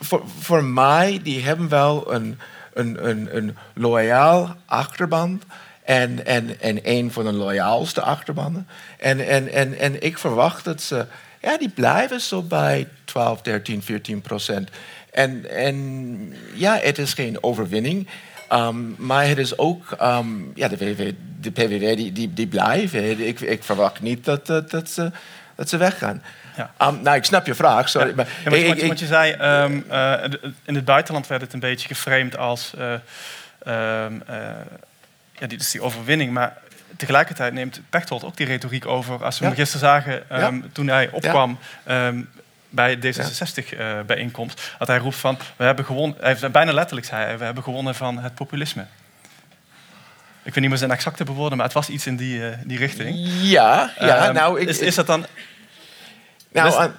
[0.00, 2.38] voor, voor mij, die hebben wel een,
[2.74, 5.42] een, een, een loyaal achterban.
[5.84, 8.68] En, en, en een van de loyaalste achterbannen.
[8.98, 11.06] En, en, en, en ik verwacht dat ze,
[11.40, 14.70] ja, die blijven zo bij 12, 13, 14 procent.
[15.12, 18.08] En, en ja, het is geen overwinning.
[18.52, 23.26] Um, maar het is ook, um, ja, de, PVV, de PVV die, die, die blijven.
[23.26, 25.10] Ik, ik verwacht niet dat, dat, dat, ze,
[25.54, 26.22] dat ze weggaan.
[26.56, 26.88] Ja.
[26.88, 28.08] Um, nou, ik snap je vraag, sorry.
[28.08, 28.14] Ja.
[28.14, 30.24] Maar, ja, maar, ik, je zei, uh,
[30.64, 32.92] in het buitenland werd het een beetje geframed als uh,
[33.66, 34.36] um, uh,
[35.32, 36.32] ja, die, dus die overwinning.
[36.32, 36.56] Maar
[36.96, 39.24] tegelijkertijd neemt Pechtold ook die retoriek over.
[39.24, 40.22] Als we hem gisteren zagen,
[40.72, 41.58] toen hij opkwam
[42.70, 44.58] bij D66-bijeenkomst.
[44.58, 47.44] Eh, dat hij roept van, we hebben gewonnen, hij heeft bijna letterlijk zei hij, we
[47.44, 48.86] hebben gewonnen van het populisme.
[50.42, 52.78] Ik weet niet meer zijn exacte bewoorden, maar het was iets in die, uh, die
[52.78, 53.18] richting.
[53.40, 54.60] Ja, ja um, nou...
[54.60, 55.26] Ik, is, is dat dan...
[56.52, 56.90] Nou,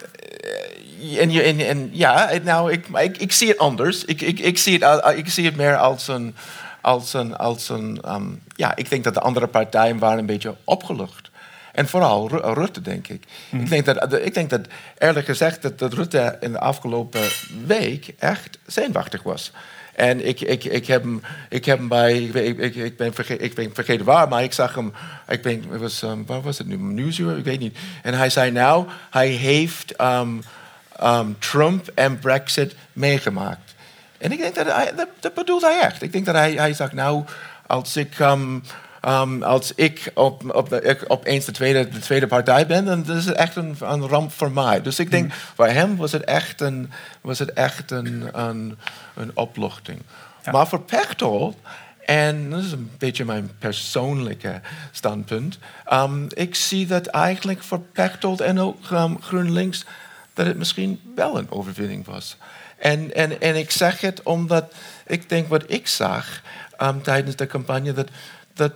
[1.02, 4.06] uh, en, en, en, ja, nou, ik, ik, ik zie het anders.
[4.06, 6.36] Ik, ik, ik, zie het, ik zie het meer als een...
[6.82, 10.56] Als een, als een um, ja, ik denk dat de andere partijen waren een beetje
[10.64, 11.31] opgelucht.
[11.72, 13.24] En vooral Rutte, denk ik.
[13.50, 13.62] Mm.
[13.62, 14.62] ik, denk dat, ik denk dat,
[14.98, 17.22] eerlijk gezegd, dat, dat Rutte in de afgelopen
[17.66, 19.52] week echt zenuwachtig was.
[19.96, 23.46] En ik, ik, ik, heb, hem, ik heb hem bij, ik, ik, ik, ben vergeten,
[23.46, 24.94] ik ben vergeten waar, maar ik zag hem,
[25.28, 27.78] ik ben, het was, um, waar was het nu, Nieuwsuur, ik weet niet.
[28.04, 30.42] En hij zei nou, hij heeft um,
[31.04, 33.76] um, Trump en Brexit meegemaakt.
[34.18, 36.02] En ik denk dat, hij, dat, dat bedoelt hij echt.
[36.02, 37.24] Ik denk dat hij, hij zegt nou,
[37.68, 38.20] als ik...
[38.20, 38.64] Um,
[39.06, 43.18] Um, als ik op, op de, ik opeens de tweede, de tweede partij ben, dan
[43.18, 44.82] is het echt een, een ramp voor mij.
[44.82, 45.32] Dus ik denk, mm.
[45.56, 46.92] voor hem was het echt een,
[47.22, 48.78] was het echt een, een,
[49.16, 50.02] een opluchting.
[50.44, 50.52] Ja.
[50.52, 51.58] Maar voor Pechtold,
[52.06, 55.58] en dat is een beetje mijn persoonlijke standpunt,
[55.94, 59.86] um, ik zie dat eigenlijk voor Pechtold en ook um, GroenLinks,
[60.34, 62.38] dat het misschien wel een overwinning was.
[62.78, 64.74] En, en, en ik zeg het omdat
[65.06, 66.42] ik denk wat ik zag
[66.82, 68.08] um, tijdens de campagne, dat,
[68.54, 68.72] dat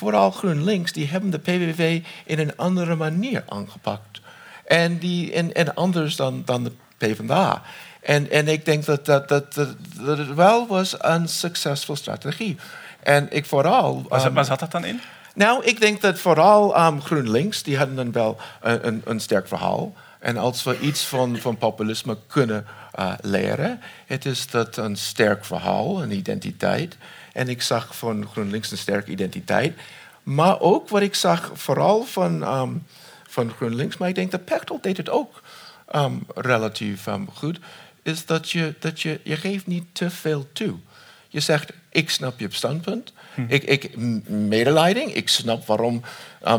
[0.00, 4.20] vooral GroenLinks, die hebben de PVV in een andere manier aangepakt.
[4.64, 7.62] En, die, en, en anders dan, dan de PvdA.
[8.00, 12.56] En, en ik denk dat, dat, dat, dat het wel was een succesvolle strategie.
[13.02, 14.04] En ik vooral...
[14.08, 15.00] Waar, um, waar zat dat dan in?
[15.34, 19.48] Nou, ik denk dat vooral um, GroenLinks, die hadden dan wel een, een, een, sterk
[19.48, 19.92] verhaal.
[20.18, 22.66] En als we iets van, van populisme kunnen
[22.98, 26.96] uh, leren, het is dat een sterk verhaal, een identiteit.
[27.32, 29.78] En ik zag van GroenLinks een sterke identiteit.
[30.22, 32.86] Maar ook wat ik zag, vooral van, um,
[33.28, 35.42] van GroenLinks, maar ik denk dat Pechtold deed het ook
[35.94, 37.58] um, relatief um, goed,
[38.02, 40.74] is dat je, dat je, je geeft niet te veel toe.
[41.28, 43.12] Je zegt, ik snap je standpunt.
[43.34, 43.44] Hm.
[43.48, 43.96] Ik, ik,
[44.28, 46.02] medeleiding, ik snap waarom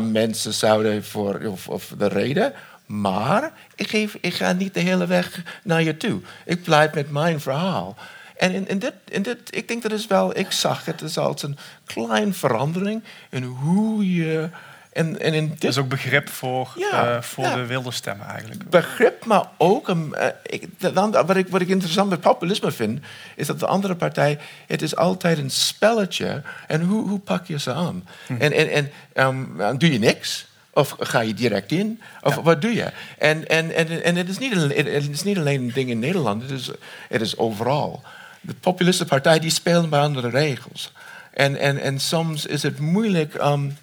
[0.00, 2.52] mensen zouden voor of, of de reden.
[2.86, 6.20] Maar ik, geef, ik ga niet de hele weg naar je toe.
[6.44, 7.96] Ik blijf met mijn verhaal.
[8.42, 11.18] En in, in, dit, in dit, ik denk dat is wel, ik zag het is
[11.18, 14.48] als een klein verandering in hoe je.
[14.92, 15.60] En, en in dit...
[15.60, 17.54] Dat is ook begrip voor, ja, uh, voor ja.
[17.54, 18.70] de wilde stemmen eigenlijk.
[18.70, 23.00] Begrip, maar ook een, uh, ik, dan, wat, ik, wat ik interessant met populisme vind,
[23.36, 26.42] is dat de andere partij, het is altijd een spelletje.
[26.66, 28.08] En hoe, hoe pak je ze aan?
[28.26, 28.34] Hm.
[28.38, 30.46] En, en, en um, doe je niks?
[30.70, 32.00] Of ga je direct in?
[32.22, 32.42] Of ja.
[32.42, 32.92] wat doe je?
[33.18, 36.42] En, en, en, en het, is niet, het is niet alleen een ding in Nederland,
[36.42, 36.70] het is,
[37.08, 38.02] het is overal
[38.42, 40.92] de populiste partij die spelen bij andere regels.
[41.30, 43.78] En, en, en soms is het moeilijk um,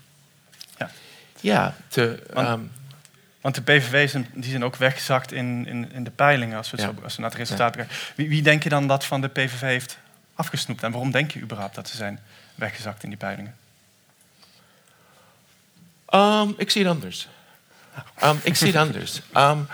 [0.77, 0.89] ja.
[1.39, 2.23] Ja, te...
[2.37, 2.71] Um,
[3.41, 6.83] Want de PVV die zin ook weggezakt in, in, in de peilingen, als we, Ja.
[6.83, 7.95] zo, als we naar het resultaat kijken.
[8.15, 9.97] Wie, wie denk je dan dat van de PVV heeft
[10.35, 10.83] afgesnoept?
[10.83, 12.19] En waarom denk je überhaupt dat ze zijn
[12.55, 13.55] weggezakt in die peilingen?
[16.13, 17.27] Um, ik zie het anders.
[18.23, 19.21] Um, ik zie het anders.
[19.37, 19.67] Um,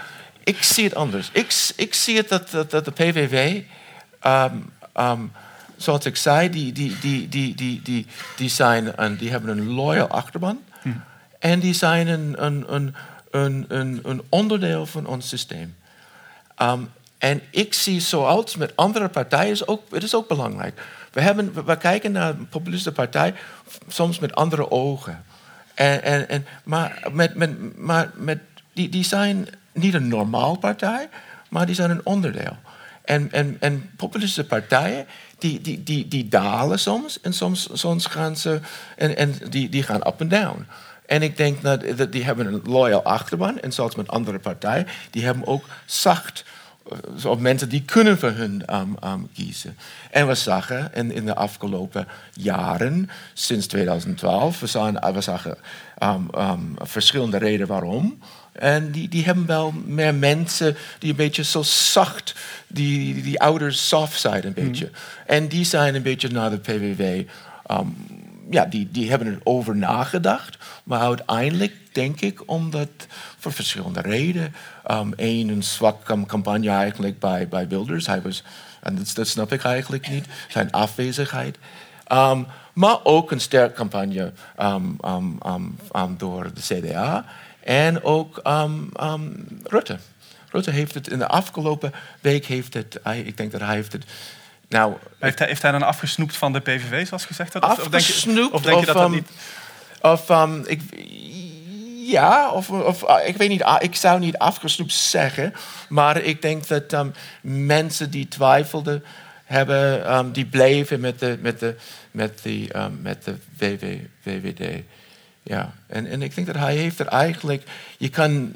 [0.43, 1.29] ik zie het anders.
[1.31, 3.61] Ik, ik zie het dat, dat, dat de PVV,
[4.23, 5.31] um, um,
[5.77, 9.69] zoals ik zei, die, die, die, die, die, die, die, zijn een, die hebben een
[9.69, 10.59] loyal achterban.
[11.39, 12.95] En die zijn een, een, een,
[13.31, 15.75] een, een, een onderdeel van ons systeem.
[16.61, 20.81] Um, en ik zie zoals met andere partijen, is ook, het is ook belangrijk.
[21.11, 23.33] We, hebben, we, we kijken naar een populistische partij
[23.87, 25.23] soms met andere ogen.
[25.73, 28.39] En, en, en, maar met, met, maar met,
[28.73, 31.09] die, die zijn niet een normaal partij,
[31.49, 32.57] maar die zijn een onderdeel.
[33.05, 35.05] En, en, en populistische partijen,
[35.37, 38.59] die, die, die, die dalen soms en soms, soms gaan ze,
[38.95, 40.67] en, en die, die gaan up en down.
[41.05, 45.25] En ik denk dat, die hebben een loyal achterban, en zoals met andere partijen, die
[45.25, 46.45] hebben ook zacht
[46.91, 48.63] eh, op mensen die kunnen voor hun
[49.03, 49.77] um, kiezen.
[50.11, 54.67] En we zagen in, in de afgelopen jaren, sinds 2012, we
[55.21, 55.57] zagen,
[56.03, 58.19] um, verschillende redenen waarom.
[58.55, 62.35] En die, die hebben wel meer mensen die een beetje zo zacht,
[62.67, 64.89] die, die, die ouder soft side een beetje.
[65.25, 67.23] En die zijn een beetje naar de PVV
[67.71, 67.95] um,
[68.49, 70.57] ja, die, die hebben erover nagedacht.
[70.83, 72.89] Maar uiteindelijk denk ik omdat
[73.37, 74.55] voor verschillende redenen.
[74.91, 78.07] Um, Eén, een zwak um, campagne eigenlijk bij, bij Wilders.
[78.07, 78.43] Hij was,
[78.81, 81.57] en dat, dat snap ik eigenlijk niet, zijn afwezigheid.
[82.11, 87.25] Um, maar ook een sterk campagne um, door de CDA.
[87.65, 89.97] En ook um, um, Rutte.
[90.51, 94.05] Rutte heeft het in de afgelopen week, heeft het, ik denk dat hij heeft het...
[94.69, 97.65] Nou, Heeft hij, heeft hij dan afgesnoept van de PVV, zoals gezegd werd?
[97.65, 98.53] Of- of denk je- afgesnoept.
[98.53, 99.29] Of denk je dat dat um, niet...
[100.01, 100.81] Of, um, ik,
[102.05, 105.53] ja, of, of uh, ik weet niet, uh, ik zou niet afgesnoept zeggen.
[105.89, 109.03] Maar ik denk dat um, mensen die twijfelden,
[109.45, 111.75] hebben, um, die bleven met de, met de,
[112.11, 112.67] met de,
[113.01, 114.83] met de VV, VVD.
[115.47, 117.63] Ja, en, en ik denk dat hij heeft er eigenlijk...
[117.97, 118.53] Je kan,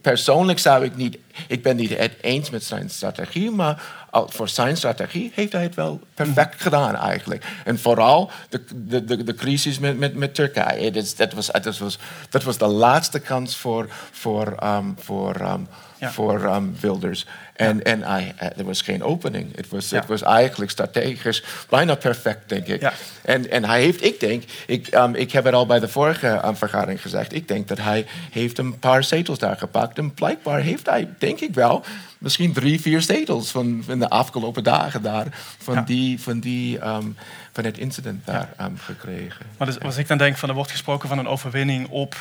[0.00, 1.18] persoonlijk zou ik niet...
[1.46, 5.74] Ik ben niet het eens met zijn strategie, maar voor zijn strategie heeft hij het
[5.74, 7.44] wel perfect gedaan eigenlijk.
[7.64, 10.90] En vooral de, de, de, de crisis met, met, met Turkije.
[11.16, 11.98] Dat was, was,
[12.44, 15.68] was de laatste kans voor, voor, um, voor, um.
[16.00, 17.26] Voor um, Wilders.
[17.54, 19.56] En, en hij, eh, er was geen opening.
[19.56, 19.98] Het was, Ja.
[19.98, 22.80] het was eigenlijk strategisch bijna perfect, denk ik.
[22.80, 22.92] Ja.
[23.22, 26.40] En, en hij heeft, ik denk, ik, um, ik heb het al bij de vorige
[26.44, 29.98] um, vergadering gezegd, ik denk dat hij heeft een paar zetels daar gepakt.
[29.98, 31.84] En blijkbaar heeft hij, denk ik wel,
[32.18, 35.26] misschien drie, vier zetels van, van de afgelopen dagen daar,
[35.58, 35.80] van, Ja.
[35.80, 37.16] die, van, die, um,
[37.52, 39.46] van het incident daar um, gekregen.
[39.58, 42.16] Maar dus, als ik dan denk van er wordt gesproken van een overwinning op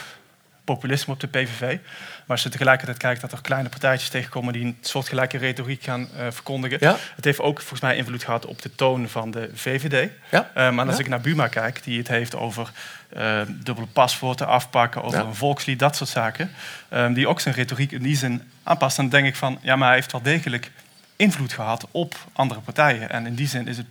[0.64, 1.62] populisme op de PVV.
[1.62, 6.08] Maar als je tegelijkertijd kijkt dat er kleine partijtjes tegenkomen die een soortgelijke retoriek gaan
[6.18, 6.78] eh, verkondigen.
[6.82, 6.98] Ja.
[7.16, 10.10] Het heeft ook volgens mij invloed gehad op de toon van de VVD.
[10.32, 10.52] Ja.
[10.58, 11.02] Um, en als Ja.
[11.04, 12.72] ik naar Buma kijk, die het heeft over
[13.10, 16.52] eh, dubbele paspoorten afpakken, over een volkslied, dat soort zaken.
[16.94, 18.96] um, die ook zijn retoriek in die zin aanpast.
[18.96, 20.72] Dan denk ik van, ja, maar hij heeft wel degelijk
[21.16, 23.10] invloed gehad op andere partijen.
[23.10, 23.86] En in die zin is het,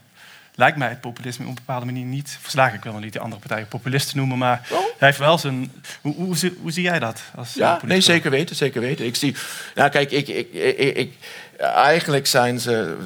[0.55, 2.75] lijkt mij het populisme op een bepaalde manier niet verslagen.
[2.77, 4.79] Ik wil wel niet de andere partijen populisten noemen, maar Oh.
[4.79, 5.73] hij heeft wel zijn...
[6.01, 7.23] Hoe, hoe, zie- hoe zie jij dat?
[7.35, 8.05] Als Ja, eh, nee, politicus?
[8.05, 9.07] zeker weten, zeker weten.
[9.07, 9.37] Ik zie,
[9.75, 11.15] nou kijk, ik, ik, ik, ik-
[11.59, 12.97] eigenlijk zijn ze,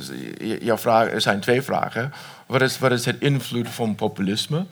[0.60, 2.12] jouw vraag, er zijn twee vragen.
[2.46, 4.66] Wat is, wat is het invloed van populisme?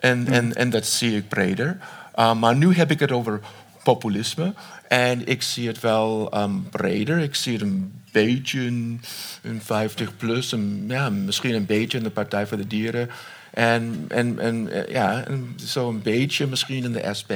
[0.00, 1.78] En, en, en dat zie ik breder.
[2.16, 3.40] Uh, maar nu heb ik het over
[3.82, 4.54] populisme.
[4.90, 7.18] En ik zie het wel um, breder.
[7.18, 9.00] Ik zie het een beetje in,
[9.42, 10.52] in 50 plus.
[10.52, 13.10] En, ja, misschien een beetje in de Partij voor de Dieren.
[13.50, 17.32] En, en, en eh, ja, en zo een beetje misschien in de SP.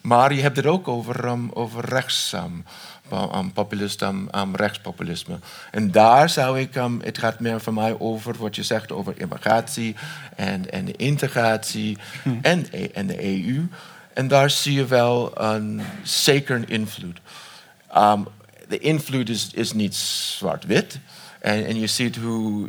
[0.00, 2.64] Maar je hebt het ook over, um, over rechts, um,
[3.12, 3.52] um,
[4.00, 5.38] um, um, rechtspopulisme.
[5.70, 9.96] En daar zou ik, het gaat meer voor mij over wat je zegt over immigratie
[10.36, 11.98] en, en de integratie
[12.42, 13.68] en, E- en de EU.
[14.20, 17.20] En daar zie je wel een, zeker een invloed.
[17.96, 18.26] Um,
[18.68, 20.98] de invloed is, is niet zwart-wit.
[21.38, 22.66] En, en je ziet hoe,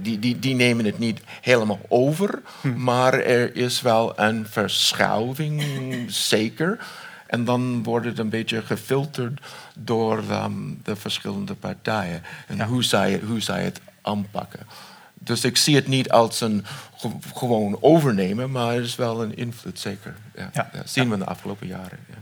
[0.00, 2.42] die, die, die nemen het niet helemaal over,
[2.76, 5.64] maar er is wel een verschuiving,
[6.08, 6.78] zeker.
[7.26, 9.40] En dan wordt het een beetje gefilterd
[9.74, 14.66] door um, de verschillende partijen en hoe, zij, hoe zij het aanpakken.
[15.24, 16.64] Dus ik zie het niet als een
[16.96, 20.14] ge- gewoon overnemen, maar er is wel een invloed, zeker.
[20.36, 20.70] Ja, Ja.
[20.72, 21.98] ja, zien we in de afgelopen jaren.
[22.08, 22.14] Ja.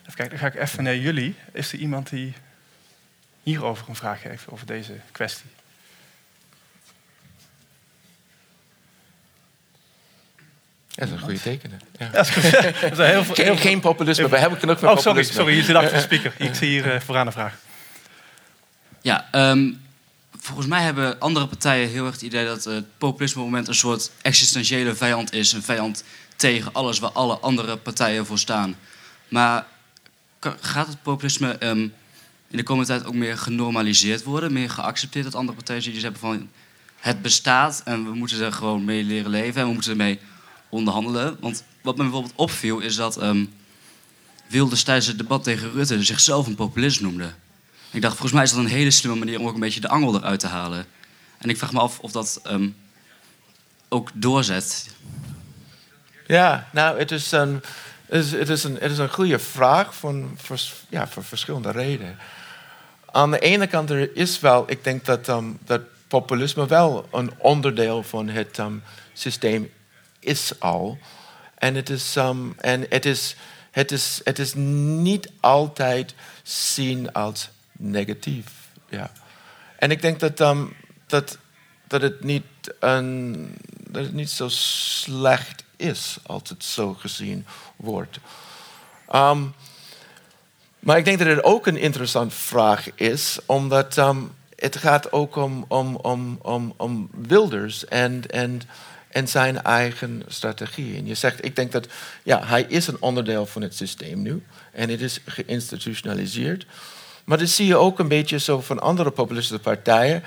[0.00, 1.34] Even kijken, dan ga ik even naar jullie.
[1.52, 2.34] Is er iemand die
[3.42, 5.46] hierover een vraag heeft, over deze kwestie?
[10.94, 11.80] dat is een goede teken.
[11.98, 12.10] Ja.
[12.14, 15.34] Een heel, Geen, heel- geen populisme, we hebben genoeg van Oh, sorry, populisme.
[15.40, 16.32] sorry, je zit achter de speaker.
[16.36, 17.54] Ik zie hier eh, vooraan een vraag.
[19.02, 19.72] Ja, ehm,
[20.44, 24.10] volgens mij hebben andere partijen heel erg het idee dat het populisme moment een soort
[24.22, 25.52] existentiële vijand is.
[25.52, 26.04] Een vijand
[26.36, 28.76] tegen alles waar alle andere partijen voor staan.
[29.28, 29.66] Maar
[30.60, 31.78] gaat het populisme ehm,
[32.48, 34.52] in de komende tijd ook meer genormaliseerd worden?
[34.52, 36.48] Meer geaccepteerd dat andere partijen zoiets hebben van
[36.96, 40.18] het bestaat en we moeten er gewoon mee leren leven en we moeten ermee
[40.68, 41.36] onderhandelen.
[41.40, 43.44] Want wat me bijvoorbeeld opviel is dat ehm
[44.46, 47.34] Wilders tijdens het debat tegen Rutte zichzelf een populist noemde.
[47.94, 49.88] Ik dacht, volgens mij is dat een hele slimme manier om ook een beetje de
[49.88, 50.86] angel eruit te halen.
[51.38, 52.68] En ik vraag me af of dat ehm,
[53.88, 54.90] ook doorzet.
[56.26, 57.62] Ja, nou, het is een,
[58.06, 60.14] het is, een, het is een goede vraag voor,
[60.88, 62.18] ja, voor verschillende redenen.
[63.10, 67.32] Aan de ene kant er is wel, ik denk dat, ehm, dat populisme wel een
[67.38, 68.74] onderdeel van het ehm,
[69.12, 69.72] systeem
[70.18, 70.98] is al.
[71.58, 72.16] En het is,
[72.56, 73.36] en het is,
[73.70, 77.52] het is, het is niet altijd zien als
[77.90, 78.46] negatief.
[78.88, 79.10] Ja.
[79.76, 80.64] En ik denk dat, ehm,
[81.06, 81.38] dat,
[81.86, 82.44] dat, het niet
[82.78, 83.54] een,
[83.88, 88.18] dat het niet zo slecht is als het zo gezien wordt.
[89.08, 89.42] Ehm,
[90.78, 94.18] maar ik denk dat het ook een interessante vraag is, omdat ehm,
[94.56, 98.60] het gaat ook om, om, om, om, om Wilders en, en,
[99.08, 100.96] en zijn eigen strategie.
[100.96, 101.86] En je zegt, ik denk dat
[102.22, 106.66] ja, hij is een onderdeel van het systeem nu en het is geïnstitutionaliseerd.
[107.24, 110.22] Maar dat zie je ook een beetje zo van andere populistische partijen.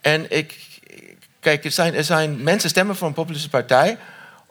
[0.00, 0.58] En ik,
[1.40, 3.98] kijk, er zijn, er zijn mensen stemmen voor een populistische partij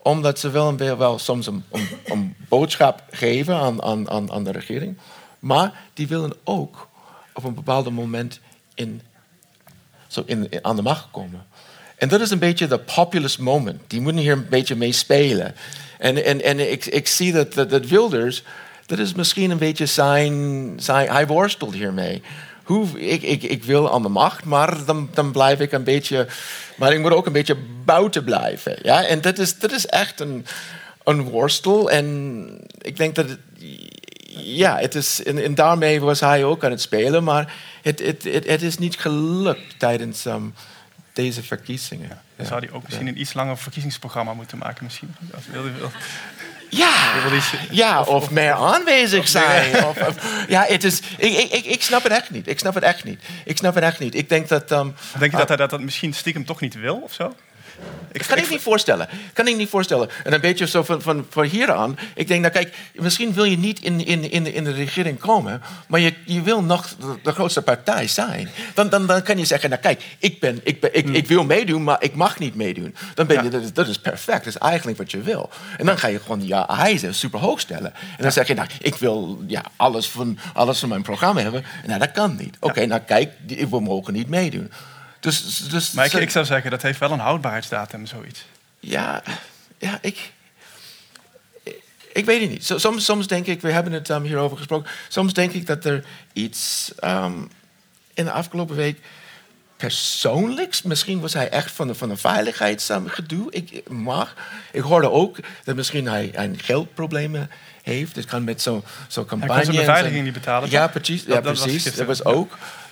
[0.05, 4.97] omdat ze wel, een, wel soms een, boodschap geven aan, aan, aan, de regering.
[5.39, 6.89] Maar die willen ook
[7.33, 8.39] op een bepaald moment
[8.73, 9.01] in,
[10.07, 11.45] zo in, in- aan de macht komen.
[11.95, 13.81] En dat is een beetje de populist moment.
[13.87, 15.55] Die moeten hier een beetje mee spelen.
[15.97, 18.43] En, en, en ik, ik zie dat, dat, dat Wilders,
[18.85, 22.21] dat is misschien een beetje zijn, zijn hij worstelt hiermee.
[22.63, 26.27] Hoe, ik, ik, ik wil aan de macht, maar dan, dan blijf ik een beetje,
[26.75, 28.77] maar ik moet ook een beetje buiten blijven.
[28.81, 29.05] Ja?
[29.05, 30.45] En dat is, dat is echt een,
[31.03, 31.91] een worstel.
[31.91, 32.47] En
[32.81, 33.39] ik denk dat het,
[34.37, 38.23] ja, het is, en, en daarmee was hij ook aan het spelen, maar het, het,
[38.23, 40.43] het, het is niet gelukt tijdens ehm,
[41.13, 42.19] deze verkiezingen.
[42.35, 44.83] Dan zou hij ook misschien een iets langer verkiezingsprogramma moeten maken.
[44.83, 45.15] Misschien.
[45.35, 45.91] Als wil, wil.
[46.69, 46.93] Ja,
[47.71, 49.85] ja of, meer aanwezig zijn.
[49.85, 50.15] Of, of-
[50.47, 52.47] ja, het is, ik, ik, ik, ik snap het echt niet.
[52.47, 53.21] Ik snap het echt niet.
[53.45, 54.15] Ik snap het echt niet.
[54.15, 54.71] Ik denk dat...
[54.71, 57.35] ehm, Denk je dat hij dat, dat misschien stiekem toch niet wil of zo?
[58.11, 59.07] Ik, kan ik niet voorstellen.
[59.33, 60.09] Kan ik niet voorstellen.
[60.23, 61.97] En een beetje zo van, van, van hier aan.
[62.15, 65.19] Ik denk, nou kijk, misschien wil je niet in, in, in, de, in de regering
[65.19, 68.49] komen, maar je, je wil nog de, grootste partij zijn.
[68.73, 71.43] Dan, dan, dan kan je zeggen, nou kijk, ik, ben, ik, ben, ik, ik wil
[71.43, 72.95] meedoen, maar ik mag niet meedoen.
[73.13, 74.43] Dan ben je, dat, is, dat is perfect.
[74.43, 75.49] Dat is eigenlijk wat je wil.
[75.77, 77.93] En dan ga je gewoon ja, eisen super hoog stellen.
[78.17, 81.65] En dan zeg je, nou, ik wil ja, alles, van, alles van mijn programma hebben.
[81.85, 82.57] Nou, dat kan niet.
[82.59, 83.31] Oké, nou kijk,
[83.69, 84.71] we mogen niet meedoen.
[85.25, 88.45] Dus, dus, maar ik, ik zou zeggen, dat heeft wel een houdbaarheidsdatum, zoiets.
[88.79, 89.23] ja,
[89.77, 90.31] ja ik,
[92.13, 92.65] ik weet het niet.
[92.75, 94.91] Soms, soms denk ik, we hebben het um, hierover gesproken.
[95.07, 96.03] Soms denk ik dat er
[96.33, 97.49] iets um,
[98.13, 98.99] in de afgelopen week
[99.77, 100.81] persoonlijks.
[100.81, 103.51] Misschien was hij echt van de, van de veiligheidsgedoe.
[103.51, 104.33] Ik, mag.
[104.71, 107.49] Ik hoorde ook dat misschien hij, hij geldproblemen
[107.81, 108.15] heeft.
[108.15, 109.53] Het kan met zo'n zo campagne.
[109.53, 111.25] Hij kon zijn beveiliging niet betalen, Ja, precies.
[111.25, 111.95] Dat- Ja, dat was precies.
[111.95, 112.31] dat was ja.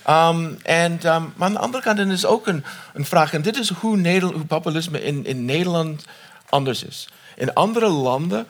[0.08, 3.32] Um, en, um, maar aan de andere kant is ook een, vraag.
[3.32, 6.04] En dit is hoe, populisme in, in Nederland
[6.48, 7.08] anders is.
[7.36, 8.46] In andere landen,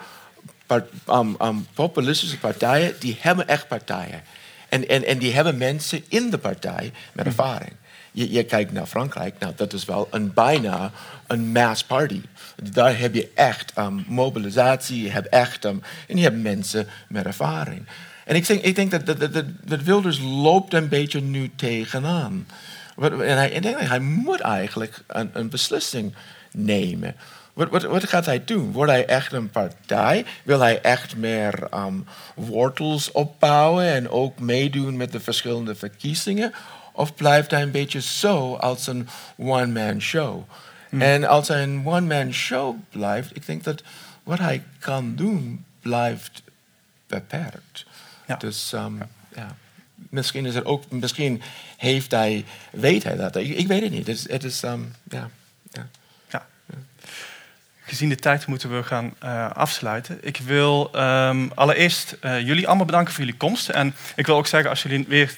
[1.10, 4.22] um, populistische partijen, die hebben echt partijen.
[4.68, 7.72] En, en, en die hebben mensen in de partij met ervaring.
[8.12, 10.90] Je, je kijkt naar Frankrijk, nou, dat is wel een bijna
[11.26, 12.20] een mass party.
[12.72, 13.72] Daar heb je echt
[14.06, 17.86] mobilisatie, je hebt echt, en je hebt mensen met ervaring.
[18.24, 21.50] En ik denk, ik denk dat, dat, dat, dat- dat Wilders loopt een beetje nu
[21.56, 22.46] tegenaan.
[23.00, 26.14] En hij, ik denk, hij moet eigenlijk een, een beslissing
[26.52, 27.14] nemen.
[27.52, 28.72] Wat, wat, wat gaat hij doen?
[28.72, 30.24] Wordt hij echt een partij?
[30.42, 36.52] Wil hij echt meer um, wortels opbouwen en ook meedoen met de verschillende verkiezingen?
[36.92, 40.42] Of blijft hij een beetje zo als een one-man show?
[40.98, 43.82] En als hij een one-man show blijft, ik denk dat
[44.22, 46.42] wat hij kan doen blijft
[47.06, 47.84] beperkt.
[48.40, 48.48] Ja.
[48.48, 49.02] Dus um,
[49.36, 49.56] ja.
[49.94, 51.42] misschien is er ook, misschien
[51.76, 53.36] heeft hij, weet hij dat.
[53.36, 54.06] Ik, ik weet het niet.
[54.06, 55.30] Het is, het is um, ja.
[57.86, 60.18] Gezien de tijd moeten we gaan eh, afsluiten.
[60.20, 63.68] Ik wil ehm, allereerst eh, jullie allemaal bedanken voor jullie komst.
[63.68, 65.34] En ik wil ook zeggen, als jullie weer...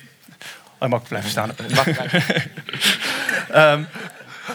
[0.79, 1.51] Oh, mag ik blijven staan?
[3.51, 3.83] Ehm,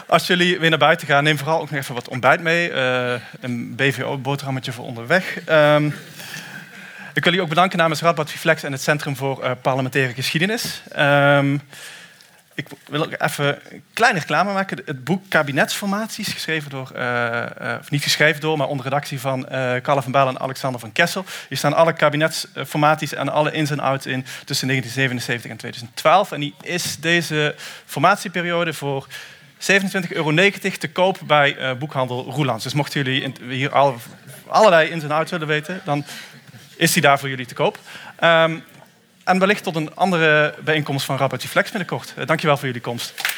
[0.06, 2.70] Als jullie weer naar buiten gaan, neem vooral ook nog even wat ontbijt mee.
[2.70, 5.44] Eh, een BVO-boterhammetje voor onderweg.
[5.44, 5.90] Ehm,
[7.14, 10.82] ik wil jullie ook bedanken namens Radboud Reflex en het Centrum voor eh, Parlementaire Geschiedenis.
[10.92, 11.58] Ehm,
[12.54, 14.82] ik wil even een kleine reclame maken.
[14.84, 19.46] Het boek Kabinetsformaties, geschreven door, eh, eh, of niet geschreven door, maar onder redactie van
[19.52, 21.24] uh, van Bijl en Alexander van Kessel.
[21.48, 26.32] Hier staan alle kabinetsformaties en alle ins en outs in tussen 1977 en 2012.
[26.32, 27.54] En die is deze
[27.86, 29.06] formatieperiode voor
[29.58, 30.32] 27,90 euro
[30.78, 32.64] te koop bij boekhandel Roelands.
[32.64, 33.94] Dus mochten jullie hier alle,
[34.46, 36.04] allerlei ins en outs willen weten, dan
[36.82, 37.78] is die daar voor jullie te koop.
[38.24, 38.64] Um,
[39.24, 42.14] en wellicht tot een andere bijeenkomst van Rapid Flex binnenkort.
[42.26, 43.31] Dankjewel voor jullie komst.